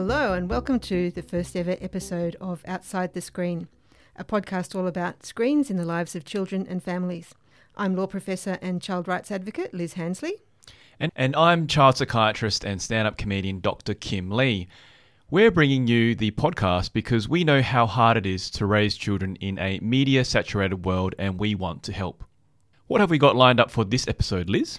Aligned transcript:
Hello, 0.00 0.32
and 0.32 0.48
welcome 0.48 0.78
to 0.78 1.10
the 1.10 1.22
first 1.22 1.56
ever 1.56 1.76
episode 1.80 2.36
of 2.40 2.62
Outside 2.68 3.14
the 3.14 3.20
Screen, 3.20 3.66
a 4.14 4.22
podcast 4.22 4.76
all 4.76 4.86
about 4.86 5.26
screens 5.26 5.72
in 5.72 5.76
the 5.76 5.84
lives 5.84 6.14
of 6.14 6.24
children 6.24 6.64
and 6.70 6.80
families. 6.80 7.34
I'm 7.76 7.96
law 7.96 8.06
professor 8.06 8.58
and 8.62 8.80
child 8.80 9.08
rights 9.08 9.32
advocate 9.32 9.74
Liz 9.74 9.94
Handsley. 9.94 10.34
And, 11.00 11.10
and 11.16 11.34
I'm 11.34 11.66
child 11.66 11.96
psychiatrist 11.96 12.64
and 12.64 12.80
stand 12.80 13.08
up 13.08 13.18
comedian 13.18 13.58
Dr. 13.58 13.92
Kim 13.92 14.30
Lee. 14.30 14.68
We're 15.32 15.50
bringing 15.50 15.88
you 15.88 16.14
the 16.14 16.30
podcast 16.30 16.92
because 16.92 17.28
we 17.28 17.42
know 17.42 17.60
how 17.60 17.84
hard 17.86 18.16
it 18.16 18.24
is 18.24 18.50
to 18.50 18.66
raise 18.66 18.94
children 18.94 19.34
in 19.40 19.58
a 19.58 19.80
media 19.80 20.24
saturated 20.24 20.84
world 20.84 21.16
and 21.18 21.40
we 21.40 21.56
want 21.56 21.82
to 21.82 21.92
help. 21.92 22.22
What 22.86 23.00
have 23.00 23.10
we 23.10 23.18
got 23.18 23.34
lined 23.34 23.58
up 23.58 23.72
for 23.72 23.84
this 23.84 24.06
episode, 24.06 24.48
Liz? 24.48 24.78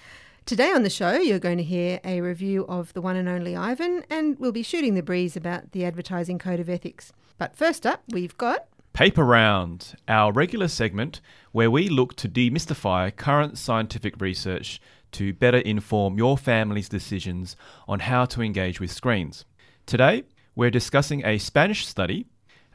Today 0.50 0.72
on 0.72 0.82
the 0.82 0.90
show, 0.90 1.14
you're 1.14 1.38
going 1.38 1.60
to 1.60 1.64
hear 1.64 2.00
a 2.04 2.22
review 2.22 2.66
of 2.68 2.92
The 2.94 3.02
One 3.02 3.16
and 3.16 3.30
Only 3.30 3.56
Ivan, 3.56 4.04
and 4.10 4.36
we'll 4.40 4.52
be 4.52 4.64
shooting 4.64 4.96
the 4.96 5.04
breeze 5.04 5.38
about 5.38 5.74
the 5.74 5.86
Advertising 5.86 6.40
Code 6.40 6.60
of 6.60 6.68
Ethics. 6.68 7.12
But 7.38 7.56
first 7.56 7.86
up, 7.86 8.02
we've 8.10 8.36
got 8.36 8.66
Paper 8.92 9.24
Round, 9.24 9.94
our 10.08 10.32
regular 10.32 10.68
segment 10.68 11.22
where 11.52 11.70
we 11.70 11.88
look 11.88 12.16
to 12.16 12.28
demystify 12.28 13.16
current 13.16 13.60
scientific 13.60 14.20
research 14.20 14.82
to 15.12 15.34
better 15.34 15.60
inform 15.60 16.18
your 16.18 16.36
family's 16.36 16.90
decisions 16.90 17.56
on 17.88 18.00
how 18.00 18.26
to 18.26 18.42
engage 18.42 18.80
with 18.80 18.90
screens. 18.90 19.46
Today, 19.86 20.24
we're 20.56 20.72
discussing 20.72 21.24
a 21.24 21.38
Spanish 21.38 21.86
study 21.86 22.26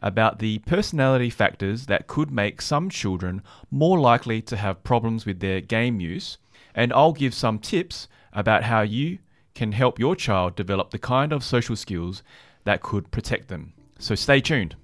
about 0.00 0.38
the 0.38 0.60
personality 0.60 1.28
factors 1.28 1.86
that 1.86 2.06
could 2.06 2.30
make 2.30 2.62
some 2.62 2.88
children 2.88 3.42
more 3.72 3.98
likely 3.98 4.40
to 4.42 4.56
have 4.56 4.84
problems 4.84 5.26
with 5.26 5.40
their 5.40 5.60
game 5.60 5.98
use 6.00 6.38
and 6.74 6.92
I'll 6.92 7.12
give 7.12 7.34
some 7.34 7.58
tips 7.58 8.08
about 8.32 8.64
how 8.64 8.82
you 8.82 9.18
can 9.54 9.72
help 9.72 9.98
your 9.98 10.16
child 10.16 10.56
develop 10.56 10.90
the 10.90 10.98
kind 10.98 11.32
of 11.32 11.44
social 11.44 11.76
skills 11.76 12.22
that 12.64 12.82
could 12.82 13.10
protect 13.10 13.48
them. 13.48 13.72
So 13.98 14.14
stay 14.14 14.40
tuned. 14.40 14.74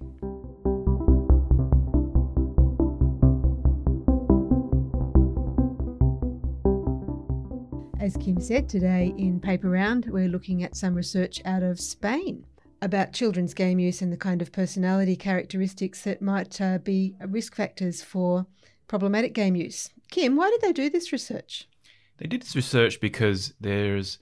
As 8.00 8.16
Kim 8.16 8.40
said 8.40 8.68
today 8.68 9.12
in 9.18 9.40
Paper 9.40 9.68
Round, 9.68 10.06
we're 10.06 10.28
looking 10.28 10.62
at 10.62 10.76
some 10.76 10.94
research 10.94 11.42
out 11.44 11.62
of 11.62 11.80
Spain 11.80 12.46
about 12.82 13.12
children's 13.12 13.52
game 13.52 13.78
use 13.78 14.00
and 14.00 14.12
the 14.12 14.16
kind 14.16 14.40
of 14.40 14.52
personality 14.52 15.16
characteristics 15.16 16.02
that 16.02 16.22
might 16.22 16.60
uh, 16.60 16.78
be 16.78 17.14
risk 17.28 17.54
factors 17.54 18.02
for 18.02 18.46
problematic 18.88 19.34
game 19.34 19.54
use. 19.54 19.90
Kim, 20.10 20.34
why 20.34 20.50
did 20.50 20.60
they 20.62 20.72
do 20.72 20.88
this 20.88 21.12
research? 21.12 21.68
They 22.20 22.28
did 22.28 22.42
this 22.42 22.54
research 22.54 23.00
because 23.00 23.54
there's 23.60 24.18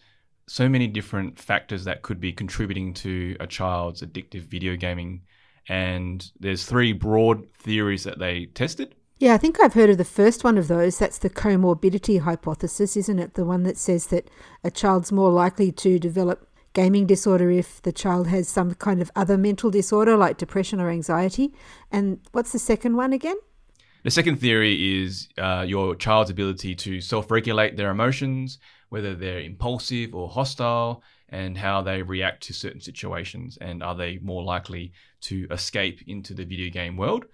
so 0.47 0.69
many 0.69 0.87
different 0.87 1.39
factors 1.39 1.85
that 1.85 2.03
could 2.03 2.21
be 2.21 2.33
contributing 2.33 2.95
to 2.95 3.37
a 3.41 3.47
child's 3.47 4.03
addictive 4.03 4.43
video 4.43 4.77
gaming. 4.77 5.23
And 5.69 6.31
there's 6.41 6.65
three 6.65 6.93
broad 6.93 7.47
theories 7.59 8.05
that 8.05 8.19
they 8.19 8.47
tested. 8.47 8.95
Yeah, 9.19 9.35
I 9.35 9.39
think 9.39 9.61
I've 9.61 9.75
heard 9.75 9.91
of 9.91 9.99
the 9.99 10.05
first 10.05 10.45
one 10.45 10.57
of 10.57 10.69
those. 10.69 10.99
That's 10.99 11.19
the 11.19 11.29
comorbidity 11.29 12.21
hypothesis, 12.21 12.97
isn't 12.97 13.19
it? 13.19 13.35
The 13.35 13.45
one 13.45 13.65
that 13.65 13.77
says 13.77 14.07
that 14.07 14.31
a 14.63 14.71
child's 14.71 15.11
more 15.11 15.31
likely 15.31 15.73
to 15.73 15.99
develop 15.99 16.49
gaming 16.73 17.07
disorder 17.07 17.51
if 17.51 17.83
the 17.83 17.93
child 17.93 18.29
has 18.29 18.49
some 18.49 18.75
kind 18.75 19.03
of 19.03 19.11
other 19.17 19.37
mental 19.37 19.71
disorder 19.71 20.17
like 20.17 20.39
depression 20.39 20.81
or 20.81 20.89
anxiety. 20.89 21.53
And 21.91 22.21
what's 22.31 22.53
the 22.53 22.61
second 22.61 22.97
one 22.97 23.13
again? 23.13 23.37
The 24.09 24.13
second 24.13 24.37
theory 24.37 25.03
is 25.03 25.29
uh, 25.37 25.67
your 25.69 25.95
child's 25.95 26.31
ability 26.31 26.75
to 26.77 26.99
self 26.99 27.31
regulate 27.31 27.77
their 27.77 27.91
emotions, 27.91 28.59
whether 28.89 29.15
they're 29.15 29.41
impulsive 29.41 30.15
or 30.15 30.31
hostile, 30.31 31.03
and 31.29 31.59
how 31.59 31.83
they 31.83 32.01
react 32.01 32.43
to 32.45 32.55
certain 32.55 32.81
situations, 32.81 33.59
and 33.61 33.83
are 33.83 33.95
they 33.95 34.17
more 34.23 34.43
likely 34.43 34.93
to 35.29 35.47
escape 35.51 36.01
into 36.07 36.33
the 36.33 36.47
video 36.47 36.71
game 36.71 36.97
world. 36.97 37.27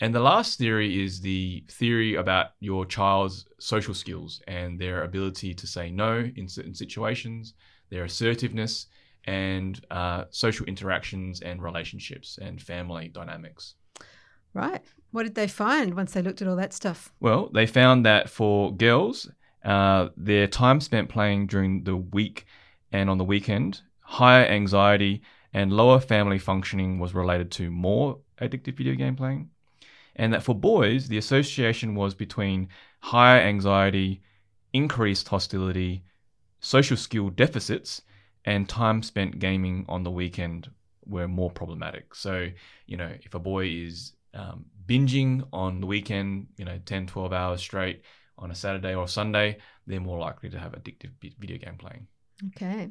And 0.00 0.14
the 0.14 0.20
last 0.20 0.56
theory 0.56 1.02
is 1.02 1.20
the 1.20 1.64
theory 1.66 2.14
about 2.14 2.50
your 2.60 2.86
child's 2.86 3.46
social 3.58 3.92
skills 3.92 4.40
and 4.46 4.78
their 4.78 5.02
ability 5.02 5.52
to 5.54 5.66
say 5.66 5.90
no 5.90 6.30
in 6.36 6.48
certain 6.48 6.76
situations, 6.76 7.54
their 7.88 8.04
assertiveness, 8.04 8.86
and 9.24 9.84
uh, 9.90 10.26
social 10.30 10.64
interactions 10.66 11.40
and 11.40 11.60
relationships 11.60 12.38
and 12.40 12.62
family 12.62 13.08
dynamics. 13.08 13.74
Right. 14.54 14.84
What 15.12 15.24
did 15.24 15.34
they 15.34 15.48
find 15.48 15.94
once 15.94 16.12
they 16.12 16.22
looked 16.22 16.40
at 16.40 16.48
all 16.48 16.56
that 16.56 16.72
stuff? 16.72 17.12
Well, 17.20 17.50
they 17.52 17.66
found 17.66 18.06
that 18.06 18.30
for 18.30 18.74
girls, 18.74 19.28
uh, 19.64 20.08
their 20.16 20.46
time 20.46 20.80
spent 20.80 21.08
playing 21.08 21.48
during 21.48 21.84
the 21.84 21.96
week 21.96 22.46
and 22.92 23.10
on 23.10 23.18
the 23.18 23.24
weekend, 23.24 23.82
higher 24.00 24.44
anxiety 24.46 25.22
and 25.52 25.72
lower 25.72 26.00
family 26.00 26.38
functioning 26.38 26.98
was 26.98 27.14
related 27.14 27.50
to 27.52 27.70
more 27.70 28.18
addictive 28.40 28.76
video 28.76 28.94
game 28.94 29.16
playing. 29.16 29.50
And 30.16 30.32
that 30.32 30.42
for 30.42 30.54
boys, 30.54 31.08
the 31.08 31.18
association 31.18 31.94
was 31.94 32.14
between 32.14 32.68
higher 33.00 33.40
anxiety, 33.40 34.22
increased 34.72 35.28
hostility, 35.28 36.04
social 36.60 36.96
skill 36.96 37.30
deficits, 37.30 38.02
and 38.44 38.68
time 38.68 39.02
spent 39.02 39.38
gaming 39.38 39.84
on 39.88 40.02
the 40.02 40.10
weekend 40.10 40.70
were 41.06 41.28
more 41.28 41.50
problematic. 41.50 42.14
So, 42.14 42.48
you 42.86 42.96
know, 42.96 43.12
if 43.22 43.34
a 43.34 43.38
boy 43.38 43.66
is 43.66 44.12
um, 44.34 44.66
binging 44.86 45.46
on 45.52 45.80
the 45.80 45.86
weekend, 45.86 46.48
you 46.56 46.64
know, 46.64 46.78
10, 46.84 47.06
12 47.06 47.32
hours 47.32 47.60
straight 47.60 48.02
on 48.38 48.50
a 48.50 48.54
Saturday 48.54 48.94
or 48.94 49.06
Sunday, 49.06 49.58
they're 49.86 50.00
more 50.00 50.18
likely 50.18 50.50
to 50.50 50.58
have 50.58 50.72
addictive 50.72 51.10
video 51.38 51.58
game 51.58 51.76
playing. 51.76 52.06
Okay. 52.48 52.88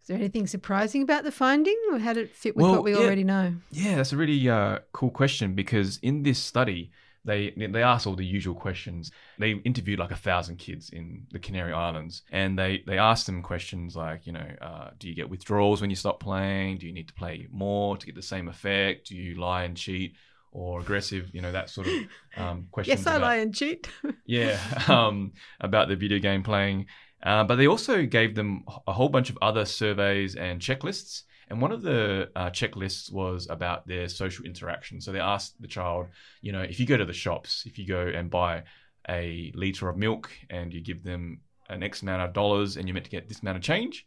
Was 0.00 0.06
there 0.08 0.16
anything 0.16 0.46
surprising 0.46 1.02
about 1.02 1.24
the 1.24 1.32
finding 1.32 1.76
or 1.90 1.98
how 1.98 2.12
did 2.12 2.24
it 2.24 2.34
fit 2.34 2.56
with 2.56 2.64
well, 2.64 2.72
what 2.72 2.84
we 2.84 2.92
yeah, 2.92 3.00
already 3.00 3.24
know? 3.24 3.54
Yeah, 3.70 3.96
that's 3.96 4.12
a 4.12 4.16
really 4.16 4.48
uh, 4.48 4.80
cool 4.92 5.10
question 5.10 5.54
because 5.54 5.98
in 5.98 6.22
this 6.22 6.38
study, 6.38 6.90
they 7.24 7.50
they 7.50 7.82
asked 7.82 8.06
all 8.06 8.16
the 8.16 8.24
usual 8.24 8.54
questions. 8.54 9.10
They 9.38 9.50
interviewed 9.50 9.98
like 9.98 10.12
a 10.12 10.16
thousand 10.16 10.56
kids 10.56 10.90
in 10.90 11.26
the 11.30 11.38
Canary 11.38 11.72
Islands, 11.74 12.22
and 12.32 12.58
they 12.58 12.82
they 12.86 12.96
asked 12.96 13.26
them 13.26 13.42
questions 13.42 13.96
like, 13.96 14.26
you 14.26 14.32
know, 14.32 14.48
uh, 14.62 14.90
do 14.98 15.08
you 15.08 15.14
get 15.14 15.28
withdrawals 15.28 15.80
when 15.80 15.90
you 15.90 15.96
stop 15.96 16.20
playing? 16.20 16.78
Do 16.78 16.86
you 16.86 16.92
need 16.92 17.08
to 17.08 17.14
play 17.14 17.46
more 17.50 17.96
to 17.98 18.06
get 18.06 18.14
the 18.14 18.22
same 18.22 18.48
effect? 18.48 19.08
Do 19.08 19.16
you 19.16 19.34
lie 19.34 19.64
and 19.64 19.76
cheat? 19.76 20.14
Or 20.52 20.80
aggressive, 20.80 21.30
you 21.32 21.40
know, 21.40 21.52
that 21.52 21.70
sort 21.70 21.86
of 21.86 21.94
um, 22.36 22.66
question. 22.72 22.96
Yes, 22.96 23.06
I 23.06 23.16
about, 23.16 23.26
lie 23.26 23.36
and 23.36 23.54
cheat. 23.54 23.88
yeah, 24.26 24.58
um, 24.88 25.32
about 25.60 25.88
the 25.88 25.96
video 25.96 26.18
game 26.18 26.42
playing. 26.42 26.86
Uh, 27.22 27.44
but 27.44 27.56
they 27.56 27.66
also 27.66 28.06
gave 28.06 28.34
them 28.34 28.64
a 28.86 28.92
whole 28.92 29.08
bunch 29.08 29.28
of 29.28 29.38
other 29.42 29.64
surveys 29.64 30.36
and 30.36 30.60
checklists. 30.60 31.22
And 31.50 31.60
one 31.60 31.72
of 31.72 31.82
the 31.82 32.30
uh, 32.36 32.50
checklists 32.50 33.10
was 33.10 33.48
about 33.50 33.86
their 33.86 34.08
social 34.08 34.44
interaction. 34.44 35.00
So 35.00 35.12
they 35.12 35.20
asked 35.20 35.60
the 35.60 35.66
child, 35.66 36.08
you 36.42 36.52
know, 36.52 36.60
if 36.60 36.78
you 36.78 36.86
go 36.86 36.96
to 36.96 37.04
the 37.04 37.12
shops, 37.12 37.64
if 37.66 37.78
you 37.78 37.86
go 37.86 38.06
and 38.06 38.30
buy 38.30 38.64
a 39.08 39.50
liter 39.54 39.88
of 39.88 39.96
milk 39.96 40.30
and 40.50 40.72
you 40.72 40.82
give 40.82 41.02
them 41.02 41.40
an 41.68 41.82
X 41.82 42.02
amount 42.02 42.22
of 42.22 42.32
dollars 42.34 42.76
and 42.76 42.86
you're 42.86 42.94
meant 42.94 43.06
to 43.06 43.10
get 43.10 43.28
this 43.28 43.40
amount 43.40 43.56
of 43.56 43.62
change, 43.62 44.06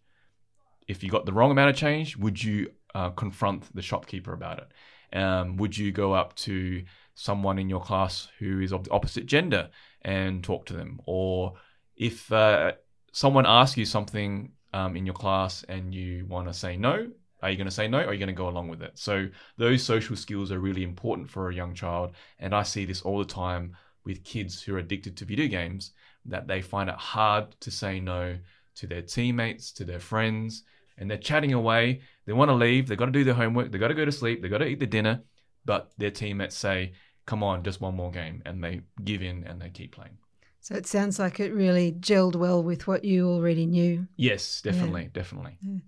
if 0.87 1.03
you 1.03 1.09
got 1.09 1.25
the 1.25 1.33
wrong 1.33 1.51
amount 1.51 1.69
of 1.69 1.75
change, 1.75 2.15
would 2.17 2.41
you 2.41 2.71
uh, 2.93 3.09
confront 3.09 3.73
the 3.75 3.81
shopkeeper 3.81 4.33
about 4.33 4.59
it? 4.59 4.67
Um, 5.13 5.57
would 5.57 5.77
you 5.77 5.91
go 5.91 6.13
up 6.13 6.35
to 6.37 6.83
someone 7.15 7.59
in 7.59 7.69
your 7.69 7.81
class 7.81 8.27
who 8.39 8.61
is 8.61 8.71
of 8.73 8.85
the 8.85 8.91
opposite 8.91 9.25
gender 9.25 9.69
and 10.01 10.43
talk 10.43 10.65
to 10.67 10.73
them? 10.73 10.99
Or 11.05 11.53
if 11.95 12.31
uh, 12.31 12.73
someone 13.11 13.45
asks 13.45 13.77
you 13.77 13.85
something 13.85 14.51
um, 14.73 14.95
in 14.95 15.05
your 15.05 15.15
class 15.15 15.63
and 15.67 15.93
you 15.93 16.25
want 16.25 16.47
to 16.47 16.53
say 16.53 16.77
no, 16.77 17.07
are 17.41 17.49
you 17.49 17.57
going 17.57 17.67
to 17.67 17.71
say 17.71 17.87
no 17.87 17.99
or 17.99 18.05
are 18.07 18.13
you 18.13 18.19
going 18.19 18.27
to 18.27 18.33
go 18.33 18.49
along 18.49 18.67
with 18.69 18.81
it? 18.81 18.97
So 18.97 19.27
those 19.57 19.83
social 19.83 20.15
skills 20.15 20.51
are 20.51 20.59
really 20.59 20.83
important 20.83 21.29
for 21.29 21.49
a 21.49 21.55
young 21.55 21.73
child. 21.73 22.11
And 22.39 22.53
I 22.53 22.63
see 22.63 22.85
this 22.85 23.01
all 23.01 23.19
the 23.19 23.25
time 23.25 23.75
with 24.05 24.23
kids 24.23 24.61
who 24.61 24.75
are 24.75 24.79
addicted 24.79 25.17
to 25.17 25.25
video 25.25 25.47
games 25.47 25.91
that 26.25 26.47
they 26.47 26.61
find 26.61 26.89
it 26.89 26.95
hard 26.95 27.51
to 27.61 27.71
say 27.71 27.99
no 27.99 28.37
to 28.75 28.87
their 28.87 29.01
teammates, 29.01 29.71
to 29.73 29.85
their 29.85 29.99
friends, 29.99 30.63
and 31.01 31.09
they're 31.09 31.17
chatting 31.17 31.51
away. 31.51 32.01
They 32.25 32.33
want 32.33 32.49
to 32.49 32.55
leave. 32.55 32.87
They've 32.87 32.97
got 32.97 33.07
to 33.07 33.11
do 33.11 33.23
their 33.23 33.33
homework. 33.33 33.71
They've 33.71 33.81
got 33.81 33.89
to 33.89 33.95
go 33.95 34.05
to 34.05 34.11
sleep. 34.11 34.41
They've 34.41 34.51
got 34.51 34.59
to 34.59 34.67
eat 34.67 34.79
their 34.79 34.87
dinner. 34.87 35.23
But 35.65 35.91
their 35.97 36.11
teammates 36.11 36.55
say, 36.55 36.93
come 37.25 37.43
on, 37.43 37.63
just 37.63 37.81
one 37.81 37.95
more 37.95 38.11
game. 38.11 38.43
And 38.45 38.63
they 38.63 38.81
give 39.03 39.23
in 39.23 39.43
and 39.45 39.59
they 39.59 39.69
keep 39.69 39.93
playing. 39.93 40.17
So 40.59 40.75
it 40.75 40.85
sounds 40.85 41.17
like 41.17 41.39
it 41.39 41.53
really 41.53 41.91
gelled 41.91 42.35
well 42.35 42.61
with 42.61 42.87
what 42.87 43.03
you 43.03 43.27
already 43.27 43.65
knew. 43.65 44.07
Yes, 44.15 44.61
definitely, 44.61 45.03
yeah. 45.03 45.09
definitely. 45.11 45.57
Yeah. 45.63 45.79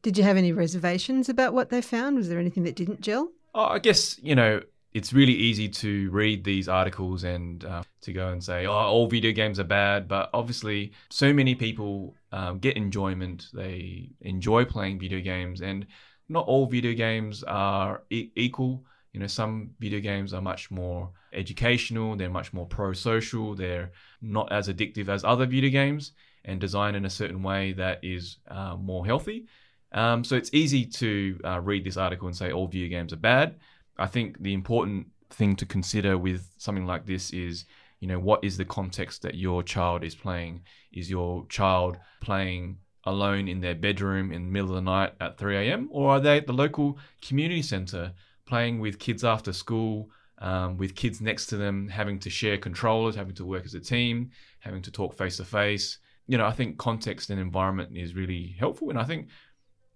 Did 0.00 0.16
you 0.16 0.24
have 0.24 0.38
any 0.38 0.52
reservations 0.52 1.28
about 1.28 1.52
what 1.52 1.68
they 1.68 1.82
found? 1.82 2.16
Was 2.16 2.30
there 2.30 2.38
anything 2.38 2.62
that 2.64 2.74
didn't 2.74 3.02
gel? 3.02 3.30
Oh, 3.54 3.64
I 3.66 3.78
guess, 3.78 4.18
you 4.22 4.34
know, 4.34 4.62
it's 4.94 5.12
really 5.12 5.32
easy 5.32 5.68
to 5.68 6.10
read 6.10 6.44
these 6.44 6.68
articles 6.68 7.24
and 7.24 7.64
uh, 7.64 7.82
to 8.02 8.12
go 8.12 8.28
and 8.28 8.44
say, 8.44 8.66
oh, 8.66 8.72
all 8.72 9.06
video 9.06 9.32
games 9.32 9.58
are 9.58 9.64
bad. 9.64 10.06
But 10.06 10.28
obviously, 10.34 10.92
so 11.10 11.32
many 11.32 11.54
people 11.54 12.14
um, 12.30 12.58
get 12.58 12.76
enjoyment. 12.76 13.46
They 13.54 14.10
enjoy 14.20 14.64
playing 14.64 14.98
video 14.98 15.20
games, 15.20 15.62
and 15.62 15.86
not 16.28 16.46
all 16.46 16.66
video 16.66 16.92
games 16.92 17.42
are 17.44 18.02
e- 18.10 18.30
equal. 18.36 18.84
You 19.12 19.20
know, 19.20 19.26
some 19.26 19.70
video 19.78 20.00
games 20.00 20.32
are 20.34 20.40
much 20.42 20.70
more 20.70 21.10
educational, 21.32 22.16
they're 22.16 22.30
much 22.30 22.52
more 22.52 22.66
pro 22.66 22.92
social, 22.92 23.54
they're 23.54 23.92
not 24.20 24.50
as 24.52 24.68
addictive 24.68 25.08
as 25.08 25.24
other 25.24 25.46
video 25.46 25.70
games, 25.70 26.12
and 26.44 26.60
designed 26.60 26.96
in 26.96 27.04
a 27.04 27.10
certain 27.10 27.42
way 27.42 27.72
that 27.72 28.00
is 28.02 28.38
uh, 28.48 28.76
more 28.76 29.04
healthy. 29.04 29.46
Um, 29.92 30.24
so 30.24 30.36
it's 30.36 30.50
easy 30.54 30.86
to 30.86 31.38
uh, 31.44 31.60
read 31.60 31.84
this 31.84 31.98
article 31.98 32.26
and 32.26 32.36
say 32.36 32.52
all 32.52 32.66
video 32.66 32.88
games 32.88 33.12
are 33.12 33.16
bad. 33.16 33.56
I 33.98 34.06
think 34.06 34.42
the 34.42 34.54
important 34.54 35.08
thing 35.30 35.56
to 35.56 35.66
consider 35.66 36.18
with 36.18 36.46
something 36.58 36.86
like 36.86 37.06
this 37.06 37.32
is, 37.32 37.64
you 38.00 38.08
know, 38.08 38.18
what 38.18 38.42
is 38.44 38.56
the 38.56 38.64
context 38.64 39.22
that 39.22 39.34
your 39.34 39.62
child 39.62 40.04
is 40.04 40.14
playing? 40.14 40.62
Is 40.92 41.10
your 41.10 41.46
child 41.48 41.98
playing 42.20 42.78
alone 43.04 43.48
in 43.48 43.60
their 43.60 43.74
bedroom 43.74 44.32
in 44.32 44.44
the 44.44 44.50
middle 44.50 44.70
of 44.70 44.76
the 44.76 44.80
night 44.80 45.12
at 45.20 45.38
3 45.38 45.56
a.m. 45.56 45.88
or 45.90 46.10
are 46.10 46.20
they 46.20 46.38
at 46.38 46.46
the 46.46 46.52
local 46.52 46.98
community 47.20 47.62
center 47.62 48.12
playing 48.46 48.78
with 48.78 48.98
kids 48.98 49.24
after 49.24 49.52
school, 49.52 50.10
um, 50.38 50.76
with 50.76 50.94
kids 50.94 51.20
next 51.20 51.46
to 51.46 51.56
them, 51.56 51.88
having 51.88 52.18
to 52.20 52.30
share 52.30 52.58
controllers, 52.58 53.16
having 53.16 53.34
to 53.34 53.44
work 53.44 53.64
as 53.64 53.74
a 53.74 53.80
team, 53.80 54.30
having 54.60 54.82
to 54.82 54.90
talk 54.90 55.16
face 55.16 55.36
to 55.38 55.44
face? 55.44 55.98
You 56.28 56.38
know, 56.38 56.46
I 56.46 56.52
think 56.52 56.78
context 56.78 57.30
and 57.30 57.40
environment 57.40 57.96
is 57.96 58.14
really 58.14 58.54
helpful, 58.58 58.90
and 58.90 58.98
I 58.98 59.04
think 59.04 59.28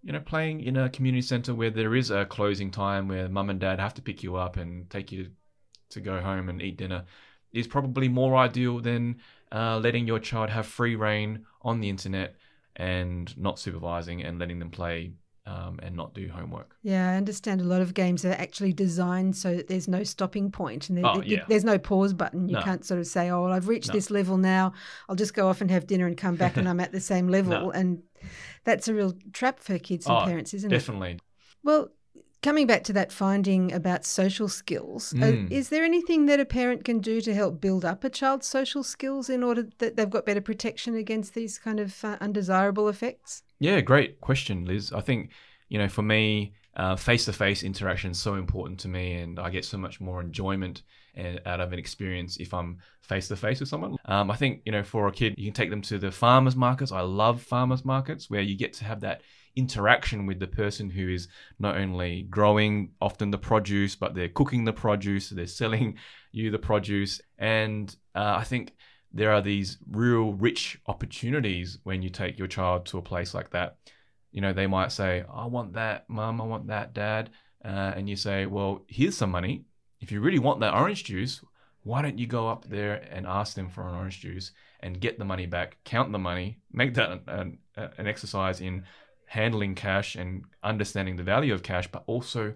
you 0.06 0.12
know, 0.12 0.20
playing 0.20 0.60
in 0.60 0.76
a 0.76 0.88
community 0.88 1.20
center 1.20 1.52
where 1.52 1.68
there 1.68 1.96
is 1.96 2.12
a 2.12 2.24
closing 2.24 2.70
time 2.70 3.08
where 3.08 3.28
mum 3.28 3.50
and 3.50 3.58
dad 3.58 3.80
have 3.80 3.94
to 3.94 4.02
pick 4.02 4.22
you 4.22 4.36
up 4.36 4.56
and 4.56 4.88
take 4.88 5.10
you 5.10 5.30
to 5.90 6.00
go 6.00 6.20
home 6.20 6.48
and 6.48 6.62
eat 6.62 6.76
dinner 6.76 7.04
is 7.52 7.66
probably 7.66 8.08
more 8.08 8.36
ideal 8.36 8.78
than 8.78 9.16
uh, 9.50 9.78
letting 9.78 10.06
your 10.06 10.20
child 10.20 10.48
have 10.48 10.64
free 10.64 10.94
rein 10.94 11.44
on 11.62 11.80
the 11.80 11.88
internet 11.88 12.36
and 12.76 13.36
not 13.36 13.58
supervising 13.58 14.22
and 14.22 14.38
letting 14.38 14.60
them 14.60 14.70
play 14.70 15.12
um, 15.46 15.78
and 15.82 15.94
not 15.94 16.12
do 16.14 16.28
homework. 16.28 16.76
Yeah, 16.82 17.10
I 17.12 17.16
understand 17.16 17.60
a 17.60 17.64
lot 17.64 17.80
of 17.80 17.94
games 17.94 18.24
are 18.24 18.32
actually 18.32 18.72
designed 18.72 19.36
so 19.36 19.54
that 19.56 19.68
there's 19.68 19.86
no 19.88 20.02
stopping 20.04 20.50
point 20.50 20.88
and 20.88 20.98
there, 20.98 21.06
Oh, 21.06 21.22
yeah. 21.24 21.44
there's 21.48 21.64
no 21.64 21.78
pause 21.78 22.12
button. 22.12 22.48
You 22.48 22.54
No. 22.56 22.62
can't 22.62 22.84
sort 22.84 22.98
of 23.00 23.06
say, 23.06 23.30
"Oh, 23.30 23.42
well, 23.44 23.52
I've 23.52 23.68
reached 23.68 23.88
No. 23.88 23.92
this 23.94 24.10
level 24.10 24.36
now. 24.36 24.72
I'll 25.08 25.16
just 25.16 25.34
go 25.34 25.48
off 25.48 25.60
and 25.60 25.70
have 25.70 25.86
dinner 25.86 26.06
and 26.06 26.16
come 26.16 26.36
back 26.36 26.56
and 26.56 26.68
I'm 26.68 26.80
at 26.80 26.92
the 26.92 27.00
same 27.00 27.28
level." 27.36 27.52
No. 27.52 27.70
And 27.70 28.02
that's 28.64 28.88
a 28.88 28.94
real 28.94 29.14
trap 29.32 29.60
for 29.60 29.78
kids 29.78 30.06
and 30.06 30.16
Oh, 30.16 30.24
parents, 30.24 30.52
isn't 30.54 30.70
it? 30.72 30.76
Definitely. 30.76 31.20
Well, 31.62 31.90
coming 32.42 32.66
back 32.66 32.84
to 32.84 32.92
that 32.92 33.10
finding 33.12 33.72
about 33.72 34.04
social 34.04 34.48
skills, 34.48 35.12
uh, 35.14 35.16
Mm. 35.18 35.50
is 35.50 35.68
there 35.70 35.84
anything 35.84 36.26
that 36.26 36.38
a 36.40 36.44
parent 36.44 36.84
can 36.84 37.00
do 37.00 37.20
to 37.20 37.34
help 37.34 37.60
build 37.60 37.84
up 37.84 38.04
a 38.04 38.10
child's 38.10 38.46
social 38.46 38.82
skills 38.82 39.28
in 39.28 39.42
order 39.42 39.68
that 39.78 39.96
they've 39.96 40.10
got 40.10 40.26
better 40.26 40.40
protection 40.40 40.94
against 40.94 41.34
these 41.34 41.58
kind 41.58 41.80
of 41.80 42.04
uh, 42.04 42.16
undesirable 42.20 42.88
effects? 42.88 43.42
Yeah, 43.58 43.80
great 43.80 44.20
question, 44.20 44.64
Liz. 44.64 44.92
I 44.92 45.00
think, 45.00 45.30
you 45.68 45.78
know, 45.78 45.88
for 45.88 46.02
me, 46.02 46.52
face 46.98 47.24
to 47.24 47.32
face 47.32 47.62
interaction 47.62 48.10
is 48.10 48.18
so 48.20 48.34
important 48.34 48.78
to 48.80 48.88
me, 48.88 49.14
and 49.14 49.38
I 49.40 49.48
get 49.50 49.64
so 49.64 49.78
much 49.78 50.00
more 50.00 50.20
enjoyment 50.20 50.82
and 51.14 51.40
out 51.46 51.60
of 51.60 51.72
an 51.72 51.78
experience 51.78 52.36
if 52.36 52.52
I'm 52.52 52.76
face 53.00 53.28
to 53.28 53.36
face 53.36 53.60
with 53.60 53.70
someone. 53.70 53.96
Um, 54.04 54.30
I 54.30 54.36
think, 54.36 54.60
you 54.66 54.72
know, 54.72 54.82
for 54.82 55.08
a 55.08 55.12
kid, 55.12 55.34
you 55.38 55.46
can 55.46 55.54
take 55.54 55.70
them 55.70 55.80
to 55.82 55.96
the 55.96 56.12
farmers 56.12 56.54
markets. 56.54 56.92
I 56.92 57.00
love 57.00 57.40
farmers 57.40 57.82
markets 57.86 58.28
where 58.28 58.42
you 58.42 58.54
get 58.58 58.74
to 58.74 58.84
have 58.84 59.00
that 59.00 59.22
interaction 59.56 60.26
with 60.26 60.38
the 60.38 60.46
person 60.46 60.90
who 60.90 61.08
is 61.08 61.28
not 61.58 61.76
only 61.76 62.22
growing 62.22 62.90
often 63.00 63.30
the 63.30 63.38
produce, 63.38 63.96
but 63.96 64.14
they're 64.14 64.28
cooking 64.28 64.64
the 64.64 64.72
produce, 64.72 65.30
they're 65.30 65.46
selling 65.46 65.96
you 66.32 66.50
the 66.50 66.58
produce. 66.58 67.20
And 67.38 67.94
uh, 68.14 68.36
I 68.38 68.44
think 68.44 68.74
there 69.12 69.32
are 69.32 69.40
these 69.40 69.78
real 69.90 70.34
rich 70.34 70.78
opportunities 70.86 71.78
when 71.84 72.02
you 72.02 72.10
take 72.10 72.38
your 72.38 72.48
child 72.48 72.86
to 72.86 72.98
a 72.98 73.02
place 73.02 73.34
like 73.34 73.50
that. 73.50 73.78
You 74.30 74.42
know, 74.42 74.52
they 74.52 74.66
might 74.66 74.92
say, 74.92 75.24
I 75.32 75.46
want 75.46 75.72
that, 75.72 76.08
mum, 76.08 76.40
I 76.40 76.44
want 76.44 76.66
that, 76.66 76.92
dad. 76.92 77.30
Uh, 77.64 77.94
and 77.96 78.08
you 78.08 78.16
say, 78.16 78.44
well, 78.44 78.84
here's 78.86 79.16
some 79.16 79.30
money. 79.30 79.64
If 80.00 80.12
you 80.12 80.20
really 80.20 80.38
want 80.38 80.60
that 80.60 80.74
orange 80.74 81.04
juice, 81.04 81.42
why 81.82 82.02
don't 82.02 82.18
you 82.18 82.26
go 82.26 82.48
up 82.48 82.68
there 82.68 83.06
and 83.10 83.26
ask 83.26 83.54
them 83.54 83.70
for 83.70 83.88
an 83.88 83.94
orange 83.94 84.20
juice 84.20 84.52
and 84.80 85.00
get 85.00 85.18
the 85.18 85.24
money 85.24 85.46
back, 85.46 85.78
count 85.84 86.12
the 86.12 86.18
money, 86.18 86.58
make 86.72 86.94
that 86.94 87.10
an, 87.10 87.20
an, 87.28 87.58
an 87.96 88.06
exercise 88.06 88.60
in 88.60 88.84
handling 89.26 89.74
cash 89.74 90.14
and 90.14 90.44
understanding 90.62 91.16
the 91.16 91.22
value 91.22 91.52
of 91.52 91.62
cash, 91.62 91.88
but 91.90 92.04
also 92.06 92.54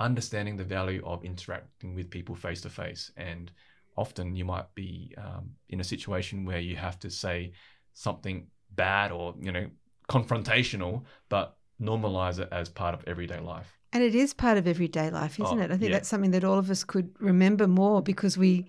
understanding 0.00 0.56
the 0.56 0.64
value 0.64 1.02
of 1.04 1.24
interacting 1.24 1.94
with 1.94 2.10
people 2.10 2.34
face 2.34 2.60
to 2.62 2.70
face. 2.70 3.10
And 3.16 3.50
often 3.96 4.36
you 4.36 4.44
might 4.44 4.72
be 4.74 5.14
um, 5.16 5.50
in 5.68 5.80
a 5.80 5.84
situation 5.84 6.44
where 6.44 6.60
you 6.60 6.76
have 6.76 6.98
to 7.00 7.10
say 7.10 7.52
something 7.94 8.46
bad 8.74 9.10
or, 9.12 9.34
you 9.40 9.52
know, 9.52 9.66
confrontational, 10.08 11.02
but 11.28 11.56
normalize 11.80 12.38
it 12.38 12.48
as 12.52 12.68
part 12.68 12.94
of 12.94 13.04
everyday 13.06 13.40
life. 13.40 13.76
And 13.92 14.02
it 14.02 14.14
is 14.14 14.34
part 14.34 14.58
of 14.58 14.66
everyday 14.66 15.10
life, 15.10 15.40
isn't 15.40 15.58
Oh, 15.58 15.62
it? 15.62 15.70
I 15.70 15.76
think 15.76 15.90
yeah. 15.90 15.96
that's 15.96 16.08
something 16.08 16.32
that 16.32 16.44
all 16.44 16.58
of 16.58 16.70
us 16.70 16.84
could 16.84 17.10
remember 17.20 17.66
more 17.66 18.02
because 18.02 18.36
we 18.36 18.66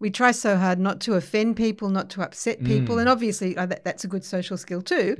we 0.00 0.10
try 0.10 0.30
so 0.32 0.56
hard 0.56 0.78
not 0.78 0.98
to 1.02 1.14
offend 1.14 1.56
people, 1.56 1.88
not 1.90 2.08
to 2.10 2.22
upset 2.22 2.64
people, 2.64 2.96
Mm. 2.96 3.00
and 3.00 3.08
obviously 3.08 3.56
uh, 3.56 3.66
that, 3.66 3.84
that's 3.84 4.02
a 4.02 4.08
good 4.08 4.24
social 4.24 4.56
skill 4.56 4.82
too. 4.82 5.16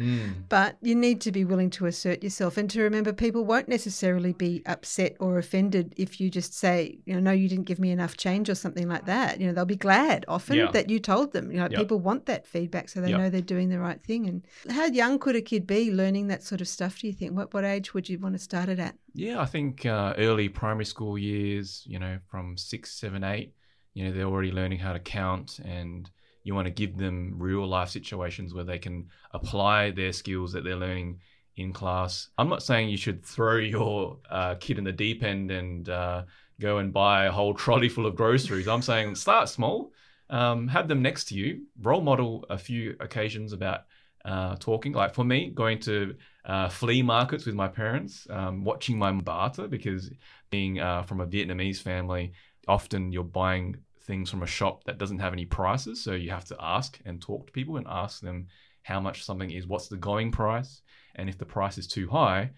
But 0.49 0.77
you 0.81 0.95
need 0.95 1.21
to 1.21 1.31
be 1.33 1.45
willing 1.45 1.71
to 1.71 1.87
assert 1.87 2.23
yourself 2.25 2.57
and 2.57 2.69
to 2.71 2.81
remember 2.83 3.13
people 3.13 3.45
won't 3.45 3.69
necessarily 3.69 4.33
be 4.33 4.63
upset 4.67 5.17
or 5.21 5.39
offended 5.39 5.95
if 5.97 6.21
you 6.21 6.31
just 6.31 6.55
say, 6.55 6.99
you 7.05 7.15
know, 7.15 7.21
no, 7.21 7.31
you 7.33 7.49
didn't 7.49 7.67
give 7.67 7.79
me 7.79 7.91
enough 7.91 8.17
change 8.17 8.49
or 8.49 8.55
something 8.55 8.89
like 8.89 9.07
that. 9.07 9.39
You 9.41 9.47
know, 9.49 9.53
they'll 9.53 9.65
be 9.67 9.77
glad 9.77 10.25
often 10.29 10.57
Yeah. 10.57 10.71
that 10.73 10.89
you 10.91 10.99
told 10.99 11.33
them. 11.33 11.51
You 11.53 11.59
know, 11.59 11.69
Yep. 11.71 11.79
people 11.79 12.01
want 12.01 12.27
that 12.27 12.47
feedback 12.47 12.89
so 12.89 13.01
they 13.01 13.11
Yep. 13.11 13.19
know 13.19 13.31
they're 13.31 13.43
doing 13.43 13.69
the 13.69 13.79
right 13.79 14.03
thing. 14.03 14.27
And 14.27 14.43
how 14.75 14.87
young 14.87 15.19
could 15.19 15.37
a 15.37 15.43
kid 15.43 15.67
be 15.67 15.93
learning 15.93 16.29
that 16.29 16.43
sort 16.43 16.61
of 16.61 16.69
stuff, 16.69 16.99
do 17.01 17.07
you 17.07 17.13
think? 17.13 17.37
What, 17.37 17.53
what 17.53 17.65
age 17.65 17.93
would 17.95 18.09
you 18.09 18.19
want 18.19 18.35
to 18.35 18.39
start 18.39 18.69
it 18.69 18.79
at? 18.79 18.97
Yeah, 19.15 19.41
I 19.41 19.45
think 19.47 19.85
uh, 19.85 20.15
early 20.17 20.49
primary 20.49 20.85
school 20.87 21.19
years, 21.19 21.83
you 21.87 21.99
know, 21.99 22.19
from 22.31 22.57
six, 22.57 22.93
seven, 22.93 23.23
eight, 23.25 23.53
you 23.95 24.05
know, 24.05 24.13
they're 24.13 24.25
already 24.25 24.53
learning 24.53 24.79
how 24.79 24.93
to 24.93 25.01
count, 25.01 25.59
and 25.65 26.11
you 26.43 26.55
want 26.55 26.67
to 26.67 26.73
give 26.73 26.97
them 26.97 27.35
real 27.37 27.67
life 27.67 27.91
situations 27.91 28.55
where 28.55 28.65
they 28.65 28.79
can 28.79 29.09
apply 29.33 29.91
their 29.91 30.13
skills 30.13 30.53
that 30.53 30.65
they're 30.65 30.77
learning 30.77 31.21
in 31.57 31.73
class. 31.73 32.29
I'm 32.39 32.49
not 32.49 32.63
saying 32.63 32.89
you 32.89 32.97
should 32.97 33.25
throw 33.25 33.57
your 33.57 34.19
uh, 34.31 34.55
kid 34.57 34.79
in 34.79 34.85
the 34.85 34.93
deep 34.93 35.23
end 35.23 35.51
and 35.51 35.89
uh, 35.89 36.23
go 36.61 36.79
and 36.79 36.93
buy 36.93 37.27
a 37.27 37.33
whole 37.33 37.55
trolley 37.55 37.89
full 37.89 38.07
of 38.07 38.15
groceries. 38.15 38.69
I'm 38.69 38.83
saying 38.83 39.15
start 39.17 39.49
small, 39.49 39.93
um, 40.31 40.69
have 40.69 40.89
them 40.89 41.03
next 41.03 41.25
to 41.29 41.35
you, 41.35 41.67
role 41.83 42.01
model 42.01 42.47
a 42.49 42.59
few 42.59 42.97
occasions 43.01 43.53
about 43.53 43.83
uh, 44.25 44.57
talking. 44.57 44.93
Like 44.93 45.15
for 45.15 45.25
me, 45.25 45.51
going 45.51 45.79
to 45.81 46.15
uh, 46.45 46.69
flea 46.69 47.03
markets 47.03 47.47
with 47.47 47.55
my 47.55 47.69
parents, 47.69 48.27
um, 48.31 48.65
watching 48.65 48.99
my 48.99 49.13
barter 49.13 49.69
because 49.69 50.11
being 50.51 50.81
uh, 50.81 51.03
from 51.03 51.21
a 51.21 51.27
Vietnamese 51.27 51.81
family, 51.81 52.33
often 52.69 53.13
you're 53.13 53.25
buying 53.25 53.77
things 54.03 54.31
from 54.31 54.43
a 54.43 54.47
shop 54.47 54.85
that 54.85 54.99
doesn't 54.99 55.19
have 55.19 55.33
any 55.33 55.45
prices. 55.45 56.03
So 56.03 56.13
you 56.13 56.31
have 56.31 56.45
to 56.47 56.57
ask 56.61 56.99
and 57.05 57.21
talk 57.21 57.47
to 57.47 57.53
people 57.53 57.77
and 57.77 57.87
ask 57.89 58.21
them 58.21 58.47
how 58.83 59.01
much 59.01 59.25
something 59.25 59.51
is, 59.51 59.67
what's 59.67 59.89
the 59.89 59.97
going 59.97 60.33
price. 60.33 60.83
And 61.15 61.29
if 61.29 61.39
the 61.39 61.45
price 61.45 61.79
is 61.79 61.87
too 61.87 62.09
high, 62.09 62.51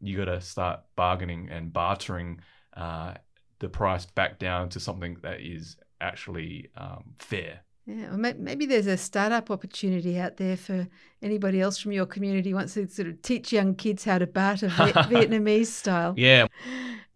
you 0.00 0.16
got 0.16 0.26
to 0.26 0.40
start 0.40 0.80
bargaining 0.96 1.48
and 1.50 1.72
bartering 1.72 2.40
uh, 2.76 3.14
the 3.58 3.68
price 3.68 4.06
back 4.06 4.38
down 4.38 4.68
to 4.70 4.80
something 4.80 5.16
that 5.22 5.40
is 5.40 5.76
actually 6.00 6.70
um, 6.76 7.14
fair. 7.18 7.60
Yeah, 7.86 8.14
maybe 8.14 8.66
there's 8.66 8.86
a 8.86 8.96
startup 8.96 9.50
opportunity 9.50 10.18
out 10.18 10.36
there 10.36 10.56
for 10.56 10.86
anybody 11.22 11.60
else 11.60 11.78
from 11.78 11.92
your 11.92 12.06
community 12.06 12.50
who 12.50 12.56
wants 12.56 12.74
to 12.74 12.88
sort 12.88 13.08
of 13.08 13.20
teach 13.22 13.52
young 13.52 13.74
kids 13.74 14.04
how 14.04 14.18
to 14.18 14.26
barter 14.26 14.68
Vietnamese 14.68 15.66
style. 15.66 16.14
Yeah, 16.16 16.46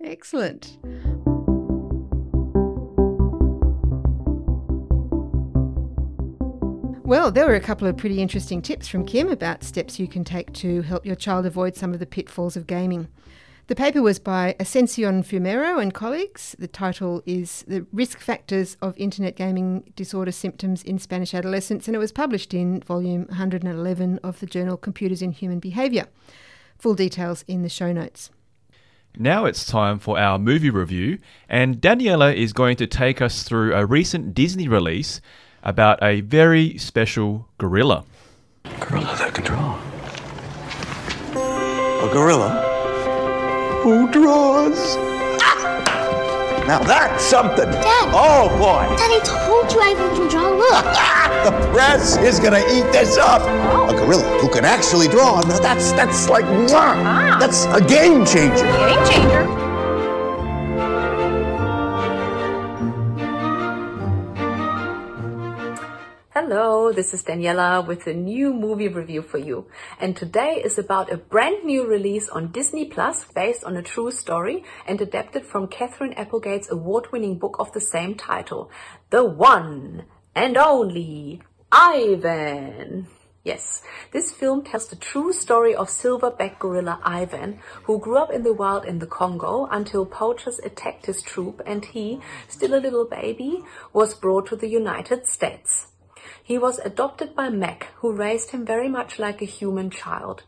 Excellent. 0.05 0.79
Well, 7.15 7.31
there 7.31 7.47
were 7.47 7.55
a 7.55 7.61
couple 7.61 7.87
of 7.87 7.97
pretty 7.97 8.21
interesting 8.21 8.61
tips 8.61 8.89
from 8.89 9.07
Kim 9.07 9.31
about 9.31 9.63
steps 9.63 10.01
you 10.01 10.09
can 10.09 10.25
take 10.25 10.53
to 10.55 10.83
help 10.83 11.07
your 11.07 11.15
child 11.15 11.47
avoid 11.47 11.77
some 11.77 11.93
of 11.93 12.01
the 12.01 12.07
pitfalls 12.07 12.57
of 12.57 12.67
gaming. 12.67 13.07
The 13.69 13.77
paper 13.77 14.03
was 14.03 14.19
by 14.19 14.57
Ascension 14.59 15.23
Fumero 15.23 15.81
and 15.81 15.95
colleagues. 15.95 16.57
The 16.59 16.67
title 16.67 17.23
is 17.25 17.65
The 17.69 17.87
Risk 17.93 18.19
Factors 18.19 18.77
of 18.83 18.99
Internet 18.99 19.37
Gaming 19.37 19.93
Disorder 19.95 20.33
Symptoms 20.33 20.83
in 20.83 20.99
Spanish 20.99 21.35
Adolescents, 21.35 21.87
and 21.87 21.95
it 21.95 22.01
was 22.01 22.11
published 22.11 22.53
in 22.53 22.81
volume 22.81 23.27
111 23.27 24.19
of 24.25 24.41
the 24.41 24.47
journal 24.47 24.77
Computers 24.77 25.23
in 25.23 25.31
Human 25.31 25.61
Behaviour. 25.61 26.09
Full 26.81 26.97
details 26.97 27.45
in 27.47 27.63
the 27.63 27.69
show 27.69 27.93
notes. 27.93 28.33
Now 29.17 29.45
it's 29.45 29.65
time 29.65 30.01
for 30.01 30.19
our 30.19 30.41
movie 30.41 30.71
review, 30.71 31.21
and 31.49 31.81
Daniela 31.81 32.35
is 32.35 32.53
going 32.53 32.77
to 32.79 32.89
take 32.89 33.23
us 33.23 33.45
through 33.45 33.73
a 33.73 33.87
recent 33.87 34.35
Disney 34.35 34.67
release 34.67 35.21
about 35.65 36.03
a 36.03 36.21
very 36.21 36.79
special 36.79 37.49
gorilla. 37.59 38.05
Gorilla 38.81 39.17
that 39.19 39.35
can 39.35 39.45
draw. 39.45 39.79
A 42.05 42.13
gorilla 42.13 42.71
who 43.83 44.11
draws. 44.13 44.97
Ah! 45.41 46.65
Now 46.69 46.79
that's 46.81 47.25
something. 47.25 47.71
Dad. 47.71 48.11
Oh 48.13 48.49
boy. 48.59 48.97
Daddy 48.97 49.21
told 49.25 49.73
you 49.73 49.81
I 49.81 49.95
can 49.95 50.29
draw. 50.29 50.51
Look. 50.51 50.85
The 51.45 51.51
press 51.75 52.17
is 52.17 52.41
gonna 52.41 52.61
eat 52.73 52.91
this 52.91 53.19
up. 53.19 53.43
Oh. 53.45 53.91
A 53.91 53.93
gorilla 53.93 54.23
who 54.41 54.49
can 54.49 54.65
actually 54.65 55.09
draw. 55.09 55.43
Now 55.43 55.59
that's 55.59 55.93
that's 55.93 56.31
like 56.31 56.47
mwah. 56.47 57.39
That's 57.39 57.67
a 57.67 57.83
game 57.83 58.25
changer. 58.25 58.65
Game 58.65 59.07
changer. 59.07 59.64
This 66.93 67.15
is 67.15 67.25
Daniela 67.25 67.87
with 67.87 68.07
a 68.07 68.13
new 68.13 68.53
movie 68.53 68.89
review 68.89 69.23
for 69.23 69.39
you. 69.39 69.67
And 69.99 70.15
today 70.15 70.61
is 70.63 70.79
about 70.79 71.11
a 71.11 71.17
brand 71.17 71.65
new 71.65 71.87
release 71.87 72.29
on 72.29 72.53
Disney 72.53 72.85
Plus 72.85 73.25
based 73.25 73.65
on 73.65 73.77
a 73.77 73.83
true 73.83 74.11
story 74.11 74.65
and 74.87 75.01
adapted 75.01 75.47
from 75.47 75.67
Katherine 75.67 76.13
Applegate's 76.13 76.71
award-winning 76.71 77.39
book 77.39 77.57
of 77.59 77.73
the 77.73 77.81
same 77.81 78.15
title. 78.15 78.71
The 79.11 79.25
one 79.25 80.05
and 80.35 80.57
only 80.57 81.43
Ivan. 81.73 83.07
Yes, 83.45 83.83
this 84.13 84.31
film 84.33 84.63
tells 84.63 84.89
the 84.89 84.97
true 84.97 85.33
story 85.33 85.75
of 85.75 85.89
silverback 85.89 86.59
gorilla 86.59 87.01
Ivan, 87.03 87.61
who 87.85 87.99
grew 87.99 88.19
up 88.19 88.31
in 88.31 88.43
the 88.43 88.55
wild 88.55 88.85
in 88.85 88.99
the 89.01 89.07
Congo 89.07 89.67
until 89.71 90.07
poachers 90.07 90.59
attacked 90.61 91.07
his 91.07 91.23
troop 91.23 91.61
and 91.67 91.85
he, 91.85 92.21
still 92.49 92.75
a 92.75 92.81
little 92.81 93.07
baby, 93.07 93.63
was 93.93 94.15
brought 94.15 94.47
to 94.49 94.57
the 94.57 94.69
United 94.69 95.27
States. 95.27 95.89
He 96.47 96.59
was 96.59 96.79
adopted 96.81 97.35
by 97.35 97.49
Mack, 97.49 97.89
who 98.01 98.13
raised 98.13 98.51
him 98.51 98.67
very 98.67 98.87
much 98.87 99.19
like 99.19 99.41
a 99.41 99.47
human 99.47 99.89
child. 99.89 100.43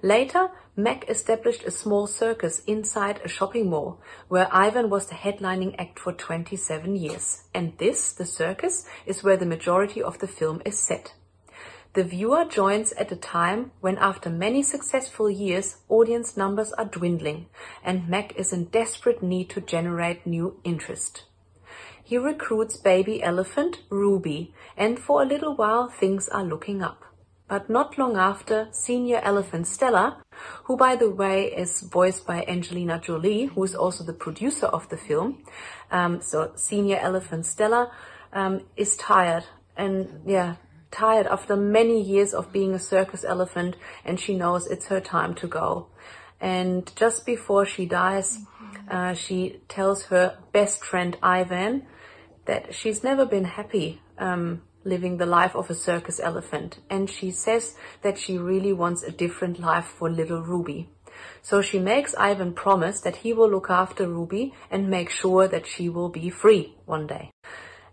Later, 0.00 0.48
Mack 0.74 1.06
established 1.10 1.64
a 1.64 1.70
small 1.70 2.06
circus 2.06 2.62
inside 2.66 3.20
a 3.22 3.28
shopping 3.28 3.68
mall, 3.68 4.00
where 4.28 4.48
Ivan 4.50 4.88
was 4.88 5.06
the 5.06 5.14
headlining 5.14 5.74
act 5.78 5.98
for 5.98 6.14
27 6.14 6.96
years. 6.96 7.42
And 7.52 7.76
this, 7.76 8.12
the 8.12 8.24
circus, 8.24 8.86
is 9.04 9.22
where 9.22 9.36
the 9.36 9.44
majority 9.44 10.02
of 10.02 10.18
the 10.18 10.26
film 10.26 10.62
is 10.64 10.78
set. 10.78 11.12
The 11.92 12.04
viewer 12.04 12.46
joins 12.46 12.92
at 12.92 13.12
a 13.12 13.16
time 13.16 13.72
when 13.82 13.98
after 13.98 14.30
many 14.30 14.62
successful 14.62 15.28
years, 15.28 15.76
audience 15.90 16.38
numbers 16.38 16.72
are 16.72 16.86
dwindling 16.86 17.48
and 17.84 18.08
Mack 18.08 18.34
is 18.36 18.50
in 18.50 18.64
desperate 18.64 19.22
need 19.22 19.50
to 19.50 19.60
generate 19.60 20.26
new 20.26 20.58
interest. 20.64 21.24
He 22.06 22.18
recruits 22.18 22.76
baby 22.76 23.22
elephant 23.22 23.80
Ruby 23.88 24.52
and 24.76 24.98
for 24.98 25.22
a 25.22 25.26
little 25.26 25.56
while 25.56 25.88
things 25.88 26.28
are 26.28 26.44
looking 26.44 26.82
up. 26.82 27.02
But 27.48 27.70
not 27.70 27.96
long 27.96 28.16
after, 28.16 28.68
senior 28.72 29.20
elephant 29.22 29.66
Stella, 29.66 30.22
who 30.64 30.76
by 30.76 30.96
the 30.96 31.08
way 31.10 31.46
is 31.46 31.80
voiced 31.80 32.26
by 32.26 32.44
Angelina 32.44 33.00
Jolie, 33.00 33.46
who 33.46 33.64
is 33.64 33.74
also 33.74 34.04
the 34.04 34.12
producer 34.12 34.66
of 34.66 34.88
the 34.90 34.98
film, 34.98 35.44
um, 35.90 36.20
so 36.20 36.52
senior 36.56 36.98
elephant 36.98 37.46
Stella 37.46 37.90
um, 38.34 38.60
is 38.76 38.96
tired 38.96 39.44
and 39.74 40.20
yeah, 40.26 40.56
tired 40.90 41.26
after 41.26 41.56
many 41.56 42.02
years 42.02 42.34
of 42.34 42.52
being 42.52 42.74
a 42.74 42.78
circus 42.78 43.24
elephant 43.24 43.76
and 44.04 44.20
she 44.20 44.36
knows 44.36 44.66
it's 44.66 44.86
her 44.86 45.00
time 45.00 45.34
to 45.36 45.46
go. 45.46 45.88
And 46.38 46.94
just 46.96 47.24
before 47.24 47.64
she 47.64 47.86
dies, 47.86 48.40
uh, 48.90 49.14
she 49.14 49.60
tells 49.68 50.04
her 50.04 50.36
best 50.52 50.84
friend 50.84 51.16
Ivan 51.22 51.86
that 52.46 52.74
she's 52.74 53.02
never 53.02 53.24
been 53.24 53.44
happy 53.44 54.00
um, 54.18 54.62
living 54.84 55.16
the 55.16 55.26
life 55.26 55.54
of 55.56 55.70
a 55.70 55.74
circus 55.74 56.20
elephant. 56.20 56.78
And 56.90 57.08
she 57.08 57.30
says 57.30 57.74
that 58.02 58.18
she 58.18 58.38
really 58.38 58.72
wants 58.72 59.02
a 59.02 59.10
different 59.10 59.58
life 59.58 59.86
for 59.86 60.10
little 60.10 60.42
Ruby. 60.42 60.88
So 61.42 61.62
she 61.62 61.78
makes 61.78 62.14
Ivan 62.16 62.52
promise 62.54 63.00
that 63.00 63.16
he 63.16 63.32
will 63.32 63.50
look 63.50 63.70
after 63.70 64.08
Ruby 64.08 64.52
and 64.70 64.90
make 64.90 65.10
sure 65.10 65.48
that 65.48 65.66
she 65.66 65.88
will 65.88 66.08
be 66.08 66.28
free 66.30 66.74
one 66.84 67.06
day. 67.06 67.30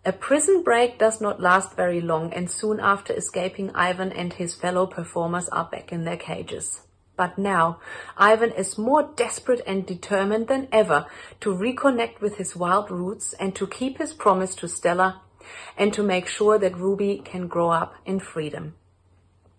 A 0.04 0.12
prison 0.12 0.64
break 0.64 0.98
does 0.98 1.22
not 1.22 1.40
last 1.40 1.76
very 1.76 2.02
long 2.02 2.34
and 2.34 2.50
soon 2.50 2.80
after 2.80 3.14
escaping 3.14 3.70
Ivan 3.76 4.12
and 4.12 4.34
his 4.34 4.56
fellow 4.56 4.88
performers 4.88 5.48
are 5.50 5.70
back 5.72 5.92
in 5.92 6.06
their 6.06 6.18
cages. 6.18 6.82
But 7.16 7.38
now, 7.38 7.80
Ivan 8.18 8.52
is 8.52 8.78
more 8.78 9.12
desperate 9.16 9.62
and 9.66 9.86
determined 9.86 10.48
than 10.48 10.68
ever 10.72 11.06
to 11.42 11.54
reconnect 11.54 12.22
with 12.22 12.38
his 12.38 12.56
wild 12.56 12.92
roots 12.92 13.34
and 13.34 13.56
to 13.56 13.68
keep 13.68 13.98
his 13.98 14.14
promise 14.14 14.56
to 14.56 14.68
Stella 14.68 15.22
and 15.78 15.94
to 15.94 16.04
make 16.04 16.28
sure 16.28 16.58
that 16.60 16.78
Ruby 16.78 17.22
can 17.24 17.48
grow 17.48 17.70
up 17.70 17.96
in 18.06 18.20
freedom. 18.20 18.76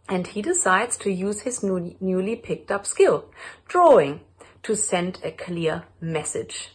And 0.09 0.27
he 0.27 0.43
decides 0.43 0.97
to 0.99 1.11
use 1.11 1.43
his 1.43 1.63
new, 1.63 1.97
newly 2.01 2.37
picked 2.37 2.71
up 2.71 2.87
skill, 2.87 3.31
drawing, 3.69 4.21
to 4.63 4.77
send 4.77 5.19
a 5.25 5.33
clear 5.33 5.85
message. 6.01 6.71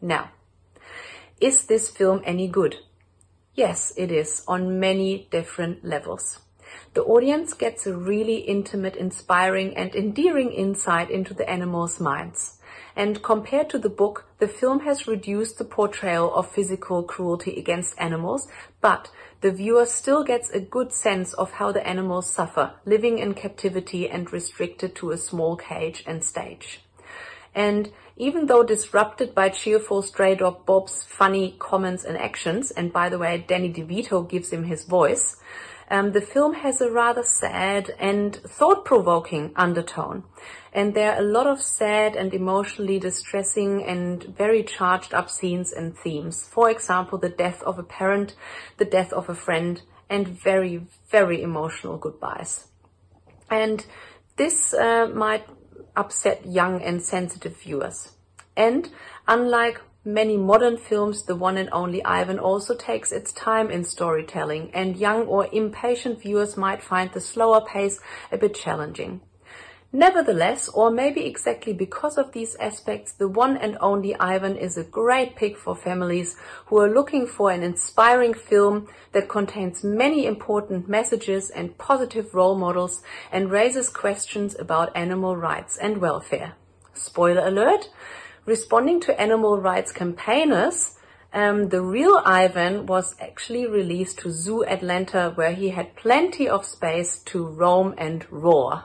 Now, 0.00 0.30
is 1.40 1.64
this 1.64 1.90
film 1.90 2.22
any 2.24 2.48
good? 2.48 2.76
Yes, 3.54 3.92
it 3.96 4.10
is 4.10 4.42
on 4.48 4.80
many 4.80 5.28
different 5.30 5.84
levels. 5.84 6.40
The 6.96 7.04
audience 7.04 7.52
gets 7.52 7.86
a 7.86 7.94
really 7.94 8.36
intimate, 8.36 8.96
inspiring 8.96 9.76
and 9.76 9.94
endearing 9.94 10.50
insight 10.50 11.10
into 11.10 11.34
the 11.34 11.46
animals' 11.46 12.00
minds. 12.00 12.56
And 12.96 13.22
compared 13.22 13.68
to 13.68 13.78
the 13.78 13.90
book, 13.90 14.24
the 14.38 14.48
film 14.48 14.80
has 14.80 15.06
reduced 15.06 15.58
the 15.58 15.66
portrayal 15.66 16.34
of 16.34 16.50
physical 16.50 17.02
cruelty 17.02 17.58
against 17.58 18.00
animals, 18.00 18.48
but 18.80 19.10
the 19.42 19.52
viewer 19.52 19.84
still 19.84 20.24
gets 20.24 20.48
a 20.48 20.58
good 20.58 20.90
sense 20.90 21.34
of 21.34 21.52
how 21.52 21.70
the 21.70 21.86
animals 21.86 22.30
suffer, 22.30 22.72
living 22.86 23.18
in 23.18 23.34
captivity 23.34 24.08
and 24.08 24.32
restricted 24.32 24.94
to 24.94 25.10
a 25.10 25.18
small 25.18 25.54
cage 25.54 26.02
and 26.06 26.24
stage. 26.24 26.80
And 27.54 27.92
even 28.16 28.46
though 28.46 28.62
disrupted 28.62 29.34
by 29.34 29.50
cheerful 29.50 30.00
stray 30.00 30.34
dog 30.34 30.64
Bob's 30.64 31.02
funny 31.02 31.56
comments 31.58 32.04
and 32.04 32.16
actions, 32.16 32.70
and 32.70 32.90
by 32.90 33.10
the 33.10 33.18
way, 33.18 33.44
Danny 33.46 33.70
DeVito 33.70 34.26
gives 34.26 34.50
him 34.50 34.64
his 34.64 34.84
voice, 34.84 35.36
um, 35.90 36.12
the 36.12 36.20
film 36.20 36.54
has 36.54 36.80
a 36.80 36.90
rather 36.90 37.22
sad 37.22 37.90
and 37.98 38.36
thought-provoking 38.36 39.52
undertone. 39.56 40.24
And 40.72 40.94
there 40.94 41.12
are 41.12 41.20
a 41.20 41.24
lot 41.24 41.46
of 41.46 41.62
sad 41.62 42.16
and 42.16 42.34
emotionally 42.34 42.98
distressing 42.98 43.84
and 43.84 44.22
very 44.24 44.62
charged 44.62 45.14
up 45.14 45.30
scenes 45.30 45.72
and 45.72 45.96
themes. 45.96 46.46
For 46.46 46.70
example, 46.70 47.18
the 47.18 47.28
death 47.28 47.62
of 47.62 47.78
a 47.78 47.82
parent, 47.82 48.34
the 48.76 48.84
death 48.84 49.12
of 49.12 49.28
a 49.28 49.34
friend, 49.34 49.80
and 50.10 50.28
very, 50.28 50.86
very 51.10 51.42
emotional 51.42 51.96
goodbyes. 51.96 52.68
And 53.50 53.86
this 54.36 54.74
uh, 54.74 55.08
might 55.14 55.46
upset 55.96 56.46
young 56.46 56.82
and 56.82 57.02
sensitive 57.02 57.56
viewers. 57.56 58.12
And 58.56 58.90
unlike 59.26 59.80
many 60.06 60.36
modern 60.36 60.78
films, 60.78 61.24
the 61.24 61.34
one 61.34 61.58
and 61.58 61.68
only 61.72 62.02
Ivan 62.04 62.38
also 62.38 62.74
takes 62.74 63.12
its 63.12 63.32
time 63.32 63.70
in 63.70 63.84
storytelling, 63.84 64.70
and 64.72 64.96
young 64.96 65.26
or 65.26 65.48
impatient 65.52 66.22
viewers 66.22 66.56
might 66.56 66.82
find 66.82 67.12
the 67.12 67.20
slower 67.20 67.60
pace 67.60 68.00
a 68.30 68.38
bit 68.38 68.54
challenging. 68.54 69.20
Nevertheless, 69.92 70.68
or 70.68 70.90
maybe 70.90 71.24
exactly 71.24 71.72
because 71.72 72.18
of 72.18 72.32
these 72.32 72.54
aspects, 72.56 73.12
the 73.12 73.28
one 73.28 73.56
and 73.56 73.78
only 73.80 74.14
Ivan 74.16 74.56
is 74.56 74.76
a 74.76 74.84
great 74.84 75.36
pick 75.36 75.56
for 75.56 75.74
families 75.74 76.36
who 76.66 76.78
are 76.80 76.92
looking 76.92 77.26
for 77.26 77.50
an 77.50 77.62
inspiring 77.62 78.34
film 78.34 78.88
that 79.12 79.28
contains 79.28 79.82
many 79.84 80.26
important 80.26 80.88
messages 80.88 81.50
and 81.50 81.78
positive 81.78 82.34
role 82.34 82.58
models 82.58 83.02
and 83.32 83.50
raises 83.50 83.88
questions 83.88 84.56
about 84.58 84.94
animal 84.96 85.36
rights 85.36 85.78
and 85.78 85.98
welfare. 85.98 86.54
Spoiler 86.92 87.46
alert, 87.46 87.88
responding 88.46 89.00
to 89.00 89.20
animal 89.20 89.60
rights 89.60 89.92
campaigners, 89.92 90.94
um, 91.32 91.68
the 91.68 91.82
real 91.82 92.22
Ivan 92.24 92.86
was 92.86 93.14
actually 93.20 93.66
released 93.66 94.20
to 94.20 94.32
Zoo 94.32 94.64
Atlanta 94.64 95.32
where 95.34 95.52
he 95.52 95.70
had 95.70 95.96
plenty 95.96 96.48
of 96.48 96.64
space 96.64 97.18
to 97.26 97.44
roam 97.44 97.94
and 97.98 98.24
roar. 98.30 98.84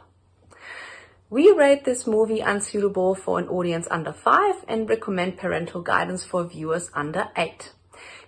We 1.29 1.51
rate 1.51 1.85
this 1.85 2.05
movie 2.05 2.41
unsuitable 2.41 3.15
for 3.15 3.39
an 3.39 3.47
audience 3.47 3.87
under 3.89 4.11
5 4.11 4.65
and 4.67 4.89
recommend 4.89 5.37
parental 5.37 5.81
guidance 5.81 6.25
for 6.25 6.43
viewers 6.43 6.91
under 6.93 7.29
8. 7.37 7.71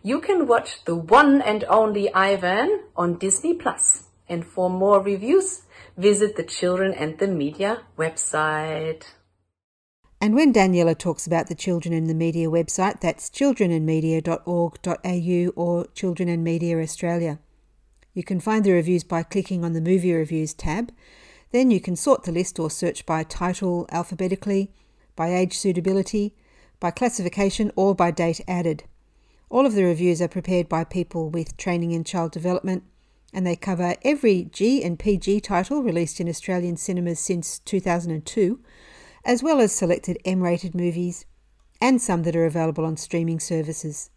You 0.01 0.21
can 0.21 0.47
watch 0.47 0.85
the 0.85 0.95
one 0.95 1.41
and 1.41 1.65
only 1.65 2.13
Ivan 2.13 2.83
on 2.95 3.17
Disney 3.17 3.55
Plus. 3.55 4.03
And 4.29 4.45
for 4.45 4.69
more 4.69 5.01
reviews, 5.01 5.63
visit 5.97 6.37
the 6.37 6.43
Children 6.43 6.93
and 6.93 7.19
the 7.19 7.27
Media 7.27 7.81
website. 7.97 9.03
And 10.23 10.35
when 10.35 10.53
Daniela 10.53 10.97
talks 10.97 11.27
about 11.27 11.47
the 11.47 11.53
Children 11.53 11.93
and 11.93 12.09
the 12.09 12.13
Media 12.13 12.47
website, 12.47 13.01
that's 13.01 13.29
childrenandmedia.org.au 13.29 15.61
or 15.61 15.87
Children 15.87 16.29
and 16.29 16.41
Media 16.41 16.79
Australia. 16.79 17.39
You 18.13 18.23
can 18.23 18.39
find 18.39 18.63
the 18.63 18.71
reviews 18.71 19.03
by 19.03 19.23
clicking 19.23 19.65
on 19.65 19.73
the 19.73 19.81
Movie 19.81 20.13
Reviews 20.13 20.53
tab 20.53 20.93
then 21.51 21.71
you 21.71 21.81
can 21.81 21.97
sort 21.97 22.23
the 22.23 22.31
list 22.31 22.57
or 22.57 22.71
search 22.71 23.05
by 23.05 23.23
title 23.23 23.85
alphabetically, 23.91 24.71
by 25.17 25.35
age 25.35 25.57
suitability, 25.57 26.33
by 26.79 26.89
classification, 26.89 27.69
or 27.75 27.93
by 27.93 28.09
date 28.09 28.39
added. 28.47 28.85
All 29.49 29.65
of 29.65 29.75
the 29.75 29.83
reviews 29.83 30.21
are 30.21 30.29
prepared 30.29 30.69
by 30.69 30.85
people 30.85 31.29
with 31.29 31.57
training 31.57 31.91
in 31.91 32.05
child 32.05 32.31
development, 32.31 32.83
and 33.33 33.45
they 33.45 33.57
cover 33.57 33.97
every 34.05 34.45
G 34.45 34.85
and 34.85 34.97
PG 34.97 35.41
title 35.41 35.83
released 35.83 36.21
in 36.21 36.29
Australian 36.29 36.77
cinemas 36.77 37.19
since 37.19 37.59
2002, 37.59 38.61
as 39.25 39.43
well 39.43 39.59
as 39.59 39.71
selected 39.71 40.17
M 40.25 40.41
rated 40.41 40.75
movies, 40.75 41.25
and 41.81 42.01
some 42.01 42.23
that 42.23 42.35
are 42.35 42.45
available 42.45 42.85
on 42.85 42.97
streaming 42.97 43.39
services. 43.39 44.09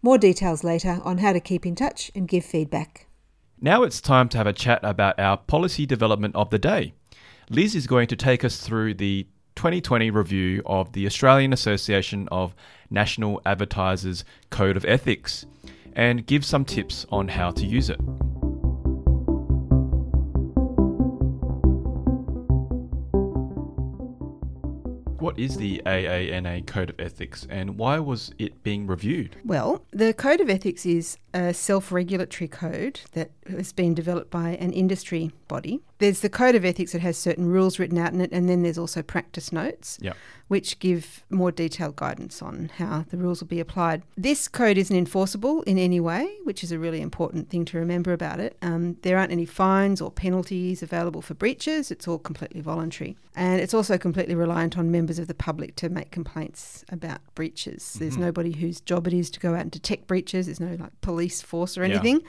More 0.01 0.17
details 0.17 0.63
later 0.63 0.99
on 1.03 1.19
how 1.19 1.33
to 1.33 1.39
keep 1.39 1.65
in 1.65 1.75
touch 1.75 2.11
and 2.15 2.27
give 2.27 2.45
feedback. 2.45 3.08
Now 3.61 3.83
it's 3.83 3.99
time 3.99 4.29
to 4.29 4.37
have 4.37 4.47
a 4.47 4.53
chat 4.53 4.79
about 4.83 5.19
our 5.19 5.35
policy 5.35 5.85
development 5.85 6.33
of 6.33 6.49
the 6.49 6.57
day. 6.57 6.93
Liz 7.49 7.75
is 7.75 7.87
going 7.87 8.07
to 8.07 8.15
take 8.15 8.45
us 8.45 8.61
through 8.61 8.93
the 8.93 9.27
2020 9.55 10.11
review 10.11 10.63
of 10.65 10.93
the 10.93 11.05
Australian 11.05 11.51
Association 11.51 12.29
of 12.31 12.55
National 12.89 13.41
Advertisers 13.45 14.23
Code 14.49 14.77
of 14.77 14.85
Ethics 14.85 15.45
and 15.91 16.25
give 16.25 16.45
some 16.45 16.63
tips 16.63 17.05
on 17.11 17.27
how 17.27 17.51
to 17.51 17.65
use 17.65 17.89
it. 17.89 17.99
What 25.19 25.37
is 25.37 25.57
the 25.57 25.81
AANA 25.85 26.65
Code 26.65 26.91
of 26.91 26.99
Ethics 26.99 27.45
and 27.49 27.77
why 27.77 27.99
was 27.99 28.31
it 28.39 28.63
being 28.63 28.87
reviewed? 28.87 29.35
Well, 29.43 29.83
the 29.91 30.13
Code 30.13 30.39
of 30.39 30.49
Ethics 30.49 30.85
is 30.85 31.17
a 31.33 31.53
self 31.53 31.91
regulatory 31.91 32.47
code 32.47 33.01
that 33.11 33.31
has 33.49 33.73
been 33.73 33.93
developed 33.93 34.31
by 34.31 34.51
an 34.51 34.71
industry 34.71 35.31
body. 35.49 35.81
There's 35.99 36.21
the 36.21 36.29
Code 36.29 36.55
of 36.55 36.65
Ethics 36.65 36.93
that 36.93 37.01
has 37.01 37.17
certain 37.17 37.45
rules 37.47 37.77
written 37.77 37.97
out 37.97 38.13
in 38.13 38.21
it, 38.21 38.31
and 38.31 38.49
then 38.49 38.63
there's 38.63 38.77
also 38.77 39.01
practice 39.01 39.51
notes, 39.51 39.97
Yeah. 40.01 40.13
which 40.47 40.79
give 40.79 41.23
more 41.29 41.51
detailed 41.51 41.97
guidance 41.97 42.41
on 42.41 42.71
how 42.77 43.05
the 43.09 43.17
rules 43.17 43.41
will 43.41 43.47
be 43.49 43.59
applied. 43.59 44.01
This 44.17 44.47
code 44.47 44.77
isn't 44.77 44.95
enforceable 44.95 45.61
in 45.63 45.77
any 45.77 45.99
way, 45.99 46.29
which 46.45 46.63
is 46.63 46.71
a 46.71 46.79
really 46.79 47.01
important 47.01 47.49
thing 47.49 47.65
to 47.65 47.77
remember 47.77 48.13
about 48.13 48.39
it. 48.39 48.57
Um, 48.61 48.95
there 49.01 49.17
aren't 49.17 49.31
any 49.33 49.45
fines 49.45 49.99
or 50.01 50.09
penalties 50.09 50.81
available 50.81 51.21
for 51.21 51.33
breaches, 51.33 51.91
it's 51.91 52.07
all 52.07 52.17
completely 52.17 52.61
voluntary. 52.61 53.17
And 53.35 53.61
it's 53.61 53.73
also 53.73 53.97
completely 53.97 54.35
reliant 54.35 54.77
on 54.77 54.91
members 54.91 55.17
of 55.19 55.27
the 55.27 55.33
public 55.33 55.75
to 55.77 55.87
make 55.89 56.11
complaints 56.11 56.83
about 56.89 57.19
breaches. 57.35 57.95
There's 57.99 58.17
nobody 58.17 58.51
whose 58.53 58.81
job 58.81 59.07
it 59.07 59.13
is 59.13 59.29
to 59.31 59.39
go 59.39 59.53
out 59.53 59.61
and 59.61 59.71
detect 59.71 60.07
breaches, 60.07 60.47
there's 60.47 60.59
no 60.59 60.75
like 60.79 60.99
police 61.01 61.41
force 61.41 61.77
or 61.77 61.85
Yeah. 61.85 61.95
anything. 61.95 62.21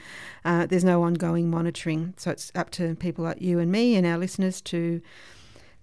Uh, 0.45 0.65
there's 0.67 0.85
no 0.85 1.03
ongoing 1.03 1.49
monitoring. 1.49 2.13
So 2.17 2.31
it's 2.31 2.51
up 2.55 2.69
to 2.71 2.95
people 2.95 3.25
like 3.25 3.41
you 3.41 3.59
and 3.61 3.71
me 3.71 3.95
and 3.95 4.05
our 4.05 4.17
listeners 4.17 4.61
to 4.63 5.01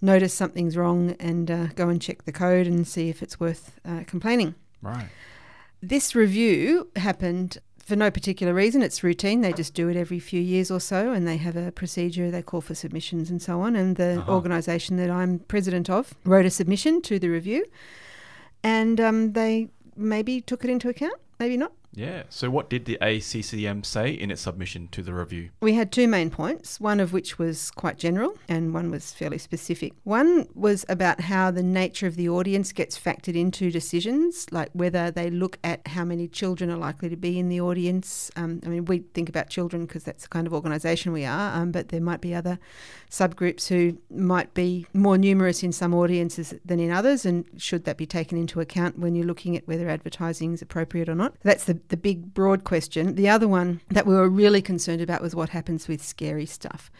notice 0.01 0.33
something's 0.33 0.77
wrong 0.77 1.15
and 1.19 1.49
uh, 1.49 1.67
go 1.75 1.89
and 1.89 2.01
check 2.01 2.23
the 2.25 2.31
code 2.31 2.67
and 2.67 2.87
see 2.87 3.09
if 3.09 3.23
it's 3.23 3.39
worth 3.39 3.79
uh, 3.85 4.03
complaining. 4.05 4.55
Right. 4.81 5.07
This 5.81 6.15
review 6.15 6.89
happened 6.95 7.57
for 7.89 7.95
no 7.95 8.11
particular 8.11 8.53
reason. 8.53 8.81
It's 8.81 9.03
routine. 9.03 9.41
They 9.41 9.51
just 9.51 9.73
do 9.73 9.89
it 9.89 9.97
every 9.97 10.19
few 10.19 10.39
years 10.39 10.69
or 10.69 10.79
so, 10.79 11.11
and 11.11 11.27
they 11.27 11.37
have 11.37 11.55
a 11.55 11.71
procedure. 11.71 12.29
They 12.29 12.43
call 12.43 12.61
for 12.61 12.75
submissions 12.75 13.31
and 13.31 13.41
so 13.41 13.61
on. 13.61 13.75
And 13.75 13.95
the 13.95 14.23
organisation 14.27 14.97
that 14.97 15.09
I'm 15.09 15.39
president 15.39 15.89
of 15.89 16.13
wrote 16.23 16.45
a 16.45 16.51
submission 16.51 17.01
to 17.03 17.17
the 17.17 17.29
review, 17.29 17.65
and 18.63 19.01
um, 19.01 19.33
they 19.33 19.69
maybe 19.95 20.39
took 20.39 20.63
it 20.63 20.69
into 20.69 20.87
account, 20.87 21.15
maybe 21.39 21.57
not. 21.57 21.71
Yeah. 21.93 22.23
So 22.29 22.49
what 22.49 22.69
did 22.69 22.85
the 22.85 22.97
ACCM 23.01 23.85
say 23.85 24.11
in 24.11 24.31
its 24.31 24.41
submission 24.41 24.87
to 24.91 25.01
the 25.01 25.13
review? 25.13 25.49
We 25.61 25.73
had 25.73 25.91
two 25.91 26.07
main 26.07 26.29
points, 26.29 26.79
one 26.79 26.99
of 26.99 27.13
which 27.13 27.39
was 27.39 27.71
quite 27.71 27.97
general 27.97 28.37
and 28.47 28.73
one 28.73 28.91
was 28.91 29.11
fairly 29.11 29.37
specific. 29.37 29.93
One 30.03 30.47
was 30.53 30.85
about 30.87 31.21
how 31.21 31.51
the 31.51 31.63
nature 31.63 32.07
of 32.07 32.15
the 32.15 32.29
audience 32.29 32.71
gets 32.71 32.97
factored 32.97 33.35
into 33.35 33.71
decisions, 33.71 34.45
like 34.51 34.69
whether 34.73 35.11
they 35.11 35.29
look 35.29 35.57
at 35.63 35.87
how 35.87 36.05
many 36.05 36.27
children 36.27 36.69
are 36.69 36.77
likely 36.77 37.09
to 37.09 37.17
be 37.17 37.39
in 37.39 37.49
the 37.49 37.61
audience. 37.61 38.31
Um, 38.35 38.61
I 38.65 38.69
mean, 38.69 38.85
we 38.85 38.99
think 39.13 39.29
about 39.29 39.49
children 39.49 39.85
because 39.85 40.03
that's 40.03 40.23
the 40.23 40.29
kind 40.29 40.47
of 40.47 40.53
organisation 40.53 41.11
we 41.11 41.25
are, 41.25 41.55
um, 41.55 41.71
but 41.71 41.89
there 41.89 42.01
might 42.01 42.21
be 42.21 42.35
other 42.35 42.59
subgroups 43.09 43.67
who 43.67 43.97
might 44.15 44.53
be 44.53 44.85
more 44.93 45.17
numerous 45.17 45.63
in 45.63 45.71
some 45.71 45.93
audiences 45.93 46.53
than 46.63 46.79
in 46.79 46.91
others, 46.91 47.25
and 47.25 47.45
should 47.57 47.85
that 47.85 47.97
be 47.97 48.05
taken 48.05 48.37
into 48.37 48.61
account 48.61 48.99
when 48.99 49.15
you're 49.15 49.25
looking 49.25 49.57
at 49.57 49.67
whether 49.67 49.89
advertising 49.89 50.53
is 50.53 50.61
appropriate 50.61 51.09
or 51.09 51.15
not? 51.15 51.33
That's 51.43 51.63
the, 51.63 51.78
the 51.87 51.97
big, 51.97 52.33
broad 52.33 52.63
question. 52.65 53.15
The 53.15 53.29
other 53.29 53.47
one 53.47 53.81
that 53.89 54.05
we 54.05 54.13
were 54.13 54.29
really 54.29 54.61
concerned 54.61 55.01
about 55.01 55.21
was 55.21 55.33
what 55.35 55.49
happens 55.49 55.87
with 55.87 56.03
scary 56.03 56.45
stuff, 56.45 56.91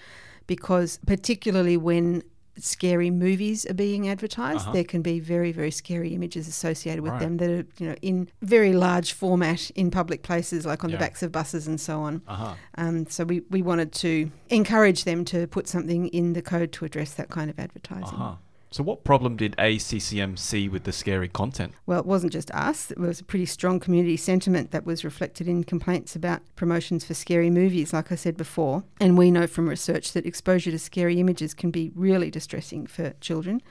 because 0.47 0.99
particularly 1.05 1.77
when 1.77 2.23
scary 2.57 3.09
movies 3.09 3.65
are 3.69 3.73
being 3.73 4.09
advertised 4.09 4.73
there 4.73 4.83
can 4.83 5.01
be 5.01 5.17
very 5.17 5.53
very 5.53 5.71
scary 5.71 6.13
images 6.13 6.45
associated 6.45 7.01
with 7.01 7.13
Right. 7.13 7.21
them 7.21 7.37
that 7.37 7.49
are 7.49 7.65
you 7.77 7.87
know 7.87 7.95
in 8.01 8.27
very 8.41 8.73
large 8.73 9.13
format 9.13 9.69
in 9.75 9.89
public 9.89 10.23
places 10.23 10.65
like 10.65 10.83
on 10.83 10.89
Yeah. 10.89 10.97
the 10.97 10.99
backs 10.99 11.23
of 11.23 11.31
buses 11.31 11.67
and 11.67 11.79
so 11.79 12.01
on 12.01 12.21
Uh-huh. 12.27 12.55
um, 12.77 13.05
so 13.07 13.23
we, 13.23 13.43
we 13.49 13.61
wanted 13.61 13.93
to 13.93 14.29
encourage 14.49 15.05
them 15.05 15.23
to 15.25 15.47
put 15.47 15.69
something 15.69 16.07
in 16.09 16.33
the 16.33 16.41
code 16.41 16.73
to 16.73 16.83
address 16.83 17.13
that 17.13 17.29
kind 17.29 17.49
of 17.49 17.57
advertising. 17.59 18.03
Uh-huh. 18.19 18.35
So 18.71 18.83
what 18.83 19.03
problem 19.03 19.35
did 19.35 19.55
ACCM 19.57 20.37
see 20.37 20.69
with 20.69 20.83
the 20.83 20.91
scary 20.91 21.27
content? 21.27 21.73
Well, 21.87 21.99
it 21.99 22.05
wasn't 22.05 22.33
just 22.33 22.51
us. 22.51 22.91
It 22.91 22.99
was 22.99 23.19
a 23.19 23.23
pretty 23.23 23.47
strong 23.47 23.79
community 23.79 24.15
sentiment 24.15 24.69
that 24.69 24.85
was 24.85 25.03
reflected 25.03 25.47
in 25.47 25.63
complaints 25.63 26.15
about 26.15 26.41
promotions 26.55 27.03
for 27.03 27.15
scary 27.15 27.49
movies, 27.49 27.93
like 27.93 28.11
I 28.11 28.15
said 28.15 28.37
before. 28.37 28.83
And 29.01 29.17
we 29.17 29.31
know 29.31 29.47
from 29.47 29.67
research 29.67 30.11
that 30.13 30.27
exposure 30.27 30.69
to 30.69 30.77
scary 30.77 31.19
images 31.19 31.55
can 31.55 31.71
be 31.71 31.91
really 31.95 32.29
distressing 32.29 32.85
for 32.85 33.13
children 33.21 33.61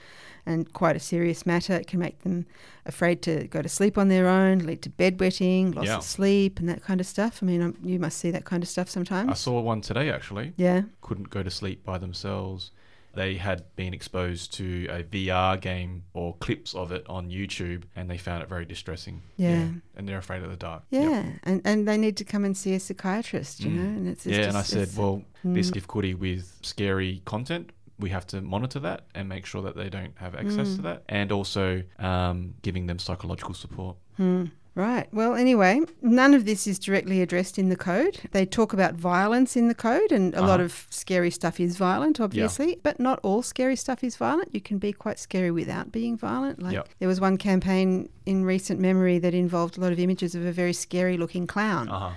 and 0.44 0.72
quite 0.72 0.96
a 0.96 1.00
serious 1.00 1.46
matter. 1.46 1.74
It 1.74 1.86
can 1.86 2.00
make 2.00 2.22
them 2.22 2.46
afraid 2.84 3.22
to 3.22 3.46
go 3.46 3.62
to 3.62 3.68
sleep 3.68 3.98
on 3.98 4.08
their 4.08 4.26
own, 4.26 4.58
lead 4.60 4.82
to 4.82 4.90
bedwetting, 4.90 5.76
loss 5.76 5.86
Yeah. 5.86 5.98
of 5.98 6.02
sleep, 6.04 6.58
and 6.58 6.68
that 6.68 6.82
kind 6.82 7.00
of 7.00 7.06
stuff. 7.06 7.38
I 7.40 7.46
mean, 7.46 7.62
um, 7.62 7.76
you 7.84 8.00
must 8.00 8.18
see 8.18 8.32
that 8.32 8.44
kind 8.46 8.64
of 8.64 8.68
stuff 8.68 8.88
sometimes. 8.88 9.30
I 9.30 9.34
saw 9.34 9.60
one 9.60 9.80
today 9.80 10.10
actually. 10.10 10.54
yeah. 10.56 10.82
Couldn't 11.02 11.30
go 11.30 11.44
to 11.44 11.50
sleep 11.50 11.84
by 11.84 11.98
themselves. 11.98 12.72
They 13.18 13.34
had 13.34 13.64
been 13.74 13.92
exposed 13.94 14.54
to 14.54 14.86
a 14.90 15.02
VR 15.02 15.60
game 15.60 16.04
or 16.12 16.36
clips 16.36 16.72
of 16.82 16.92
it 16.92 17.04
on 17.08 17.30
YouTube 17.30 17.82
and 17.96 18.08
they 18.08 18.16
found 18.16 18.44
it 18.44 18.48
very 18.48 18.64
distressing. 18.64 19.22
Yeah. 19.36 19.68
And 19.96 20.08
they're 20.08 20.18
afraid 20.18 20.44
of 20.44 20.50
the 20.50 20.56
dark. 20.56 20.84
Yeah, 20.90 21.10
Yep. 21.10 21.24
and, 21.42 21.62
and 21.64 21.88
they 21.88 21.96
need 21.98 22.16
to 22.18 22.24
come 22.24 22.44
and 22.44 22.56
see 22.56 22.74
a 22.74 22.80
psychiatrist, 22.80 23.54
you 23.64 23.70
know. 23.70 23.82
And 23.82 24.06
it's, 24.08 24.24
it's 24.24 24.36
yeah, 24.36 24.44
just, 24.44 24.48
and 24.50 24.56
I 24.56 24.62
said, 24.62 24.82
it's- 24.82 24.96
well, 24.96 25.22
this 25.42 25.70
Mm. 25.70 25.74
difficulty 25.74 26.14
with 26.14 26.44
scary 26.62 27.22
content, 27.24 27.70
we 27.98 28.10
have 28.10 28.24
to 28.28 28.40
monitor 28.40 28.78
that 28.80 29.06
and 29.16 29.28
make 29.28 29.44
sure 29.46 29.62
that 29.62 29.74
they 29.74 29.88
don't 29.90 30.12
have 30.18 30.36
access 30.36 30.68
Mm. 30.68 30.76
to 30.76 30.82
that, 30.82 31.02
and 31.08 31.32
also 31.32 31.82
um, 31.98 32.54
giving 32.62 32.86
them 32.86 33.00
psychological 33.00 33.54
support. 33.54 33.96
Right. 34.78 35.08
Well, 35.12 35.34
anyway, 35.34 35.80
none 36.02 36.34
of 36.34 36.44
this 36.44 36.68
is 36.68 36.78
directly 36.78 37.20
addressed 37.20 37.58
in 37.58 37.68
the 37.68 37.74
code. 37.74 38.20
They 38.30 38.46
talk 38.46 38.72
about 38.72 38.94
violence 38.94 39.56
in 39.56 39.66
the 39.66 39.74
code, 39.74 40.12
and 40.12 40.32
a 40.36 40.40
lot 40.40 40.60
Uh-huh. 40.60 40.66
of 40.66 40.86
scary 40.88 41.32
stuff 41.32 41.58
is 41.58 41.76
violent, 41.76 42.20
obviously, 42.20 42.78
but 42.84 43.00
not 43.00 43.18
all 43.24 43.42
scary 43.42 43.74
stuff 43.74 44.04
is 44.04 44.14
violent. 44.14 44.54
You 44.54 44.60
can 44.60 44.78
be 44.78 44.92
quite 44.92 45.18
scary 45.18 45.50
without 45.50 45.90
being 45.90 46.16
violent. 46.16 46.62
Like 46.62 46.78
there 47.00 47.08
was 47.08 47.20
one 47.20 47.38
campaign 47.38 48.08
in 48.24 48.44
recent 48.44 48.78
memory 48.78 49.18
that 49.18 49.34
involved 49.34 49.76
a 49.78 49.80
lot 49.80 49.90
of 49.90 49.98
images 49.98 50.36
of 50.36 50.46
a 50.46 50.52
very 50.52 50.72
scary 50.72 51.16
looking 51.16 51.48
clown 51.48 51.88
Uh 51.88 51.98
huh. 51.98 52.10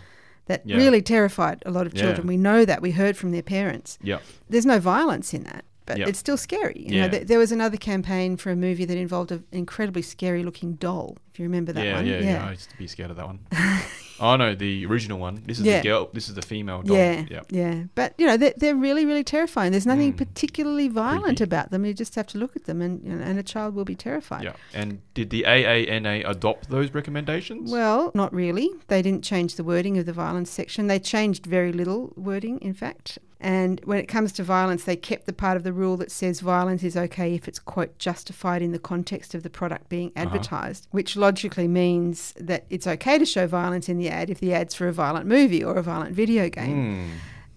that 0.46 0.62
yeah. 0.64 0.78
really 0.78 1.02
terrified 1.02 1.64
a 1.66 1.72
lot 1.72 1.88
of 1.88 1.96
Yeah. 1.96 2.02
children. 2.04 2.28
We 2.28 2.38
know 2.38 2.64
that. 2.64 2.80
We 2.80 2.92
heard 2.92 3.18
from 3.18 3.32
their 3.32 3.42
parents. 3.42 3.98
Yeah. 4.04 4.20
there's 4.52 4.68
no 4.68 4.78
violence 4.80 5.34
in 5.34 5.44
that, 5.46 5.66
but 5.92 6.00
Yep. 6.00 6.08
it's 6.10 6.20
still 6.20 6.38
scary. 6.38 6.86
You 6.88 6.96
Yeah. 6.96 7.02
know, 7.06 7.12
th- 7.12 7.28
there 7.28 7.40
was 7.40 7.52
another 7.52 7.78
campaign 7.78 8.38
for 8.38 8.50
a 8.52 8.56
movie 8.56 8.86
that 8.86 8.98
involved 8.98 9.32
an 9.32 9.44
incredibly 9.52 10.02
scary 10.02 10.44
looking 10.44 10.74
doll. 10.74 11.18
If 11.34 11.40
you 11.40 11.44
remember 11.46 11.72
that 11.74 11.86
yeah, 11.86 11.96
one, 11.96 12.06
yeah, 12.06 12.20
yeah, 12.20 12.32
yeah. 12.32 12.48
I 12.48 12.52
used 12.52 12.70
to 12.70 12.78
be 12.78 12.88
scared 12.88 13.10
of 13.10 13.18
that 13.18 13.26
one. 13.26 13.40
oh 14.20 14.36
no, 14.36 14.54
the 14.54 14.86
original 14.86 15.18
one. 15.18 15.42
This 15.46 15.60
is 15.60 15.66
Yeah. 15.66 15.80
the 15.82 15.88
girl. 15.88 16.10
This 16.14 16.28
is 16.28 16.36
the 16.36 16.42
female 16.42 16.82
doll. 16.82 16.98
Yeah, 16.98 17.24
yeah. 17.30 17.42
yeah. 17.50 17.84
But 17.96 18.14
you 18.18 18.26
know, 18.28 18.36
they're, 18.38 18.54
they're 18.58 18.76
really, 18.76 19.06
really 19.06 19.24
terrifying. 19.24 19.72
There's 19.72 19.86
nothing 19.86 20.14
Mm. 20.14 20.18
particularly 20.18 20.88
violent 20.90 21.24
Creepy. 21.38 21.44
about 21.46 21.72
them. 21.72 21.86
You 21.86 21.94
just 21.94 22.16
have 22.16 22.28
to 22.28 22.38
look 22.38 22.56
at 22.58 22.66
them, 22.66 22.82
and 22.82 23.02
you 23.04 23.14
know, 23.16 23.24
and 23.24 23.40
a 23.40 23.44
child 23.44 23.76
will 23.76 23.86
be 23.86 23.96
terrified. 23.96 24.44
Yeah. 24.44 24.54
And 24.74 25.00
did 25.14 25.30
the 25.30 25.44
AANA 25.48 26.24
adopt 26.30 26.70
those 26.70 26.94
recommendations? 26.94 27.72
Well, 27.72 28.12
not 28.14 28.34
really. 28.34 28.70
They 28.88 29.02
didn't 29.02 29.24
change 29.24 29.56
the 29.56 29.64
wording 29.64 29.98
of 29.98 30.06
the 30.06 30.14
violence 30.14 30.50
section. 30.52 30.88
They 30.88 31.00
changed 31.00 31.46
very 31.46 31.72
little 31.72 32.12
wording, 32.18 32.60
in 32.60 32.74
fact. 32.74 33.20
And 33.44 33.82
when 33.86 33.98
it 33.98 34.06
comes 34.08 34.32
to 34.34 34.44
violence, 34.44 34.84
they 34.84 34.96
kept 34.96 35.26
the 35.26 35.34
part 35.34 35.58
of 35.58 35.64
the 35.64 35.74
rule 35.74 35.98
that 35.98 36.12
says 36.12 36.42
violence 36.42 36.84
is 36.84 36.96
okay 36.96 37.34
if 37.34 37.48
it's, 37.48 37.58
quote, 37.58 37.98
justified 37.98 38.62
in 38.62 38.72
the 38.72 38.78
context 38.80 39.34
of 39.34 39.42
the 39.42 39.50
product 39.50 39.90
being 39.90 40.10
Uh-huh. 40.16 40.28
advertised, 40.28 40.88
which 40.92 41.16
logically 41.18 41.68
means 41.68 42.34
that 42.40 42.66
it's 42.70 42.86
okay 42.86 43.18
to 43.18 43.26
show 43.26 43.48
violence 43.48 43.90
in 43.90 43.98
the 43.98 44.10
ad 44.10 44.30
if 44.30 44.40
the 44.40 44.54
ad's 44.54 44.76
for 44.76 44.88
a 44.88 44.94
violent 44.94 45.26
movie 45.26 45.64
or 45.64 45.76
a 45.76 45.82
violent 45.82 46.14
video 46.16 46.50
game. 46.50 47.02
Hmm. 47.06 47.10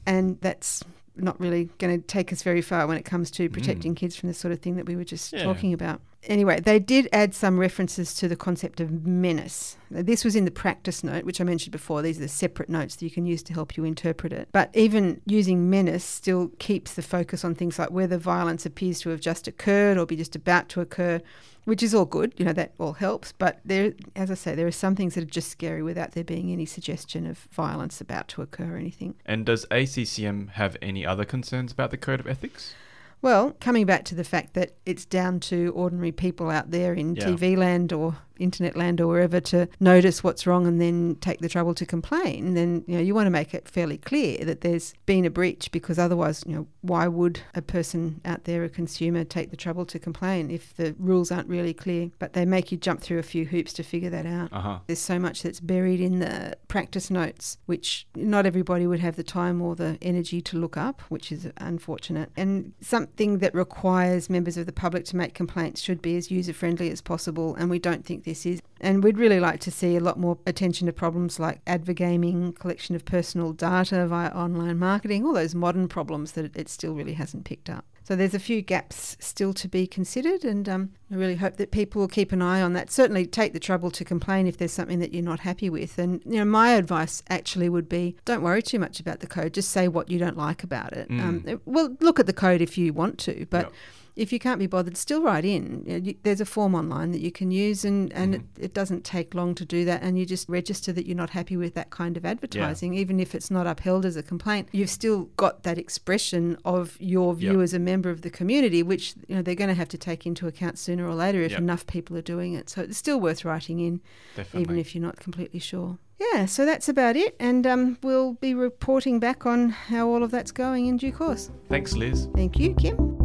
And 0.07 0.38
that's 0.40 0.83
not 1.16 1.38
really 1.40 1.68
going 1.79 2.00
to 2.00 2.07
take 2.07 2.33
us 2.33 2.42
very 2.42 2.61
far 2.62 2.87
when 2.87 2.96
it 2.96 3.05
comes 3.05 3.31
to 3.33 3.48
protecting 3.48 3.94
kids 3.94 4.16
from 4.16 4.29
the 4.29 4.35
sort 4.35 4.53
of 4.53 4.59
thing 4.61 4.77
that 4.77 4.87
we 4.87 4.96
were 4.96 5.05
just 5.05 5.33
Mm. 5.33 5.38
Yeah. 5.38 5.44
talking 5.44 5.72
about. 5.72 6.00
Anyway, 6.24 6.59
they 6.59 6.79
did 6.79 7.07
add 7.12 7.35
some 7.35 7.59
references 7.59 8.14
to 8.14 8.29
the 8.29 8.35
concept 8.37 8.81
of 8.81 9.05
menace. 9.07 9.77
This 9.90 10.24
was 10.24 10.35
in 10.35 10.46
the 10.46 10.50
practice 10.50 11.05
note, 11.05 11.24
which 11.24 11.38
I 11.40 11.44
mentioned 11.44 11.72
before. 11.72 12.00
These 12.00 12.16
are 12.16 12.22
the 12.22 12.29
separate 12.29 12.70
notes 12.70 12.96
that 12.96 13.05
you 13.05 13.11
can 13.11 13.27
use 13.27 13.42
to 13.44 13.53
help 13.53 13.77
you 13.77 13.85
interpret 13.85 14.33
it. 14.33 14.48
But 14.50 14.70
even 14.74 15.20
using 15.27 15.68
menace 15.68 16.03
still 16.05 16.48
keeps 16.59 16.94
the 16.94 17.03
focus 17.03 17.44
on 17.44 17.55
things 17.55 17.79
like 17.79 17.90
whether 17.90 18.16
violence 18.16 18.64
appears 18.64 19.00
to 19.00 19.11
have 19.11 19.20
just 19.20 19.46
occurred 19.46 19.98
or 19.98 20.07
be 20.07 20.16
just 20.16 20.35
about 20.35 20.70
to 20.70 20.81
occur, 20.81 21.20
which 21.64 21.83
is 21.83 21.94
all 21.94 22.05
good. 22.05 22.33
You 22.37 22.44
know, 22.44 22.53
that 22.53 22.72
all 22.79 22.94
helps. 22.94 23.33
But 23.33 23.61
there, 23.64 23.92
as 24.16 24.31
I 24.31 24.35
say, 24.35 24.55
there 24.55 24.66
are 24.66 24.70
some 24.72 24.94
things 24.96 25.14
that 25.14 25.22
are 25.22 25.27
just 25.27 25.50
scary 25.50 25.83
without 25.83 26.12
there 26.12 26.24
being 26.24 26.50
any 26.53 26.66
suggestion 26.66 27.27
of 27.27 27.38
violence 27.53 28.00
about 28.00 28.29
to 28.29 28.42
occur 28.42 28.74
or 28.74 28.77
anything. 28.77 29.14
And 29.27 29.44
does 29.46 29.66
ACCM 29.66 30.50
have 30.50 30.77
any 30.83 31.05
other 31.07 31.24
concerns 31.24 31.72
about 31.72 31.90
the 31.90 31.96
code 31.96 32.20
of 32.20 32.27
ethics? 32.27 32.74
Well, 33.22 33.57
coming 33.59 33.87
back 33.87 34.05
to 34.07 34.14
the 34.14 34.24
fact 34.24 34.53
that 34.53 34.74
it's 34.85 35.07
down 35.07 35.40
to 35.40 35.72
ordinary 35.74 36.12
people 36.12 36.50
out 36.50 36.70
there 36.70 36.92
in 36.92 37.16
Yeah. 37.16 37.24
TV 37.24 37.57
land 37.57 37.90
or 37.90 38.16
internet 38.38 38.77
land 38.77 39.01
or 39.01 39.07
wherever 39.07 39.40
to 39.40 39.68
notice 39.81 40.25
what's 40.25 40.47
wrong 40.47 40.66
and 40.66 40.81
then 40.81 41.16
take 41.20 41.40
the 41.40 41.49
trouble 41.49 41.75
to 41.75 41.87
complain, 41.87 42.55
then 42.55 42.85
you 42.87 42.97
know 42.97 43.03
you 43.03 43.14
want 43.14 43.27
to 43.27 43.31
make 43.31 43.55
it 43.55 43.68
fairly 43.68 43.99
clear 43.99 44.44
that 44.44 44.61
there's 44.61 44.94
been 45.07 45.25
a 45.25 45.31
breach 45.31 45.70
because 45.73 45.99
otherwise, 45.99 46.42
you 46.47 46.55
know, 46.55 46.66
why 46.83 47.07
would 47.09 47.40
a 47.55 47.62
person 47.62 48.20
out 48.25 48.44
there, 48.44 48.64
a 48.64 48.68
consumer, 48.68 49.25
take 49.25 49.51
the 49.51 49.57
trouble 49.57 49.85
to 49.87 49.99
complain 49.99 50.51
if 50.51 50.75
the 50.77 50.94
rules 50.99 51.31
aren't 51.31 51.49
really 51.49 51.75
clear? 51.75 52.11
But 52.18 52.33
they 52.33 52.44
make 52.44 52.73
you 52.73 52.79
jump 52.79 53.01
through 53.01 53.18
a 53.18 53.23
few 53.23 53.44
hoops 53.44 53.73
to 53.75 53.83
figure 53.83 54.11
that 54.11 54.27
out. 54.27 54.53
Uh-huh. 54.53 54.79
There's 54.87 54.99
so 54.99 55.18
much 55.18 55.42
that's 55.42 55.61
buried 55.61 56.01
in 56.01 56.18
the 56.18 56.57
practice 56.68 57.11
notes, 57.11 57.59
which 57.66 58.07
not 58.14 58.47
everybody 58.47 58.87
would 58.87 59.01
have 59.01 59.16
the 59.16 59.23
time 59.23 59.62
or 59.62 59.75
the 59.75 59.99
energy 60.03 60.40
to 60.42 60.59
look 60.59 60.77
up, 60.77 61.01
which 61.03 61.31
is 61.33 61.49
unfortunate. 61.59 62.31
And 62.37 62.73
something 62.81 63.38
that 63.38 63.55
requires 63.55 64.29
members 64.29 64.57
of 64.57 64.66
the 64.66 64.73
public 64.73 65.05
to 65.07 65.16
make 65.16 65.35
complaints 65.35 65.81
should 65.81 66.03
be 66.03 66.16
as 66.16 66.31
user 66.31 66.53
friendly 66.53 66.90
as 66.90 67.01
possible, 67.01 67.55
and 67.57 67.70
we 67.70 67.79
don't 67.79 68.05
think 68.05 68.23
this 68.24 68.44
is. 68.46 68.60
And 68.80 69.02
we'd 69.02 69.18
really 69.18 69.40
like 69.40 69.60
to 69.60 69.70
see 69.70 69.96
a 69.96 70.00
lot 70.00 70.18
more 70.18 70.38
attention 70.46 70.87
to 70.87 70.92
problems 70.92 71.38
like 71.38 71.64
advergaming, 71.64 72.58
collection 72.58 72.94
of 72.94 73.04
personal 73.04 73.52
data 73.52 74.06
via 74.06 74.28
online 74.30 74.78
marketing, 74.78 75.24
all 75.24 75.32
those 75.32 75.54
modern 75.54 75.88
problems 75.88 76.32
that 76.32 76.56
it 76.56 76.68
still 76.68 76.94
really 76.94 77.14
hasn't 77.14 77.44
picked 77.44 77.70
up. 77.70 77.84
So 78.04 78.14
there's 78.14 78.34
a 78.34 78.38
few 78.38 78.60
gaps 78.60 79.16
still 79.18 79.54
to 79.54 79.66
be 79.66 79.87
considered, 79.87 80.44
and 80.44 80.68
um, 80.68 80.90
I 81.10 81.14
really 81.14 81.37
hope 81.37 81.56
that 81.56 81.70
people 81.70 82.02
will 82.02 82.08
keep 82.08 82.32
an 82.32 82.42
eye 82.42 82.60
on 82.60 82.74
that. 82.74 82.90
Certainly, 82.90 83.26
take 83.28 83.54
the 83.54 83.60
trouble 83.60 83.90
to 83.92 84.04
complain 84.04 84.46
if 84.46 84.58
there's 84.58 84.72
something 84.72 84.98
that 84.98 85.14
you're 85.14 85.24
not 85.24 85.40
happy 85.40 85.70
with. 85.70 85.98
And 85.98 86.20
you 86.26 86.37
know, 86.37 86.44
my 86.44 86.72
advice 86.72 87.22
actually 87.30 87.70
would 87.70 87.88
be: 87.88 88.14
don't 88.26 88.42
worry 88.42 88.60
too 88.60 88.78
much 88.78 89.00
about 89.00 89.20
the 89.20 89.26
code. 89.26 89.54
Just 89.54 89.70
say 89.70 89.88
what 89.88 90.10
you 90.10 90.18
don't 90.18 90.37
like 90.37 90.62
about 90.62 90.92
it. 90.92 91.08
Um, 91.10 91.60
well, 91.64 91.96
look 92.00 92.20
at 92.20 92.26
the 92.26 92.34
code 92.34 92.60
if 92.60 92.76
you 92.76 92.92
want 92.92 93.18
to, 93.20 93.46
but. 93.48 93.66
Yep. 93.66 93.72
If 94.16 94.33
you 94.33 94.38
can't 94.38 94.61
be 94.61 94.68
bothered, 94.68 94.96
still 94.96 95.22
write 95.22 95.44
in. 95.44 95.83
You 95.87 95.92
know, 95.98 96.05
you- 96.05 96.14
There's 96.22 96.40
a 96.40 96.44
form 96.44 96.74
online 96.74 97.11
that 97.11 97.20
you 97.20 97.33
can 97.33 97.50
use, 97.50 97.85
and, 97.85 98.12
and 98.12 98.37
it, 98.37 98.42
it 98.61 98.72
doesn't 98.74 99.03
take 99.05 99.35
long 99.35 99.55
to 99.57 99.64
do 99.64 99.85
that. 99.87 100.03
And 100.05 100.16
you 100.16 100.24
just 100.24 100.48
register 100.48 100.92
that 100.92 101.05
you're 101.07 101.16
not 101.16 101.31
happy 101.31 101.57
with 101.57 101.74
that 101.74 101.90
kind 101.90 102.16
of 102.16 102.24
advertising, 102.24 102.94
even 102.94 103.18
if 103.18 103.35
it's 103.35 103.50
not 103.50 103.66
upheld 103.66 104.07
as 104.07 104.16
a 104.16 104.22
complaint. 104.22 104.68
You've 104.70 104.88
still 104.90 105.24
got 105.37 105.64
that 105.64 105.79
expression 105.79 106.57
of 106.64 106.96
your 107.00 107.35
view 107.35 107.55
Yep. 107.55 107.62
as 107.62 107.74
a 107.74 107.79
member 107.81 108.09
of 108.11 108.22
the 108.22 108.31
community, 108.31 108.83
which 108.85 109.14
you 109.27 109.35
know 109.35 109.42
they're 109.42 109.55
going 109.57 109.68
to 109.68 109.74
have 109.74 109.88
to 109.88 109.98
take 109.98 110.27
into 110.27 110.46
account 110.46 110.79
sooner 110.79 111.07
or 111.09 111.14
later 111.14 111.40
if 111.42 111.50
Yep. 111.53 111.59
enough 111.61 111.87
people 111.87 112.16
are 112.16 112.22
doing 112.22 112.55
it. 112.55 112.70
So 112.70 112.83
it's 112.83 112.96
still 112.96 113.18
worth 113.20 113.44
writing 113.44 113.81
in, 113.81 114.00
Definitely. 114.37 114.61
even 114.62 114.79
if 114.79 114.94
you're 114.94 115.03
not 115.03 115.18
completely 115.18 115.59
sure. 115.61 115.98
Yeah, 116.33 116.46
so 116.46 116.64
that's 116.64 116.88
about 116.88 117.16
it, 117.16 117.35
and 117.40 117.66
um, 117.66 117.98
we'll 118.00 118.35
be 118.35 118.55
reporting 118.55 119.18
back 119.18 119.44
on 119.44 119.70
how 119.70 120.07
all 120.09 120.22
of 120.22 120.31
that's 120.31 120.53
going 120.53 120.87
in 120.87 120.96
due 120.98 121.11
course. 121.12 121.50
Thanks, 121.68 121.94
Liz. 121.94 122.29
Thank 122.37 122.59
you, 122.61 122.74
Kim. 122.74 123.23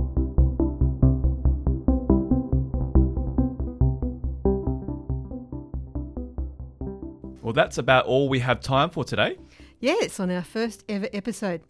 Well, 7.49 7.55
that's 7.55 7.79
about 7.79 8.05
all 8.05 8.29
we 8.29 8.41
have 8.41 8.61
time 8.61 8.91
for 8.91 9.03
today. 9.03 9.35
Yes, 9.79 10.19
on 10.19 10.29
our 10.29 10.43
first 10.43 10.83
ever 10.87 11.09
episode. 11.11 11.61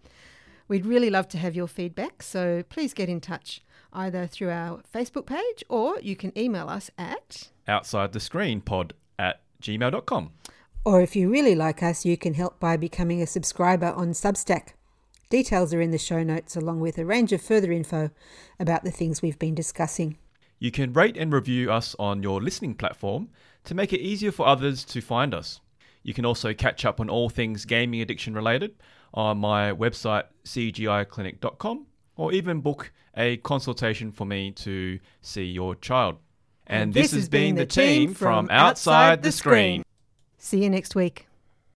We'd 0.67 0.85
really 0.85 1.09
love 1.09 1.29
to 1.29 1.37
have 1.37 1.55
your 1.55 1.67
feedback, 1.67 2.21
so 2.21 2.63
please 2.67 2.93
get 2.93 3.07
in 3.07 3.21
touch 3.21 3.61
either 3.93 4.27
through 4.27 4.49
our 4.49 4.81
Facebook 4.93 5.25
page 5.25 5.63
or 5.69 5.97
you 6.01 6.17
can 6.17 6.37
email 6.37 6.67
us 6.67 6.91
at. 6.97 7.47
Outside 7.65 8.11
the 8.11 8.19
screen 8.19 8.59
pod 8.59 8.93
at 9.17 9.39
gmail.com. 9.61 10.31
Or 10.83 10.99
if 10.99 11.15
you 11.15 11.29
really 11.29 11.55
like 11.55 11.81
us, 11.81 12.03
you 12.03 12.17
can 12.17 12.33
help 12.33 12.59
by 12.59 12.75
becoming 12.75 13.21
a 13.21 13.25
subscriber 13.25 13.93
on 13.93 14.09
Substack. 14.09 14.73
Details 15.29 15.73
are 15.73 15.79
in 15.79 15.91
the 15.91 15.97
show 15.97 16.23
notes, 16.23 16.57
along 16.57 16.81
with 16.81 16.97
a 16.97 17.05
range 17.05 17.31
of 17.31 17.41
further 17.41 17.71
info 17.71 18.11
about 18.59 18.83
the 18.83 18.91
things 18.91 19.21
we've 19.21 19.39
been 19.39 19.55
discussing. 19.55 20.17
You 20.59 20.71
can 20.71 20.91
rate 20.91 21.15
and 21.15 21.31
review 21.31 21.71
us 21.71 21.95
on 21.97 22.21
your 22.21 22.41
listening 22.41 22.73
platform 22.73 23.29
to 23.63 23.73
make 23.73 23.93
it 23.93 24.01
easier 24.01 24.33
for 24.33 24.45
others 24.45 24.83
to 24.83 24.99
find 24.99 25.33
us. 25.33 25.61
You 26.03 26.13
can 26.13 26.25
also 26.25 26.53
catch 26.53 26.85
up 26.85 26.99
on 26.99 27.09
all 27.09 27.29
things 27.29 27.65
gaming 27.65 28.01
addiction 28.01 28.33
related 28.33 28.75
on 29.13 29.37
my 29.37 29.71
website 29.71 30.25
cgiclinic.com 30.45 31.85
or 32.15 32.33
even 32.33 32.61
book 32.61 32.91
a 33.15 33.37
consultation 33.37 34.11
for 34.11 34.25
me 34.25 34.51
to 34.51 34.99
see 35.21 35.45
your 35.45 35.75
child. 35.75 36.17
And, 36.67 36.93
this, 36.93 37.11
has 37.11 37.27
been 37.27 37.55
the 37.55 37.65
team 37.65 38.13
from 38.13 38.47
Outside 38.51 39.23
the 39.23 39.31
Screen. 39.31 39.83
See 40.37 40.63
you 40.63 40.69
next 40.69 40.93
week. 40.93 41.28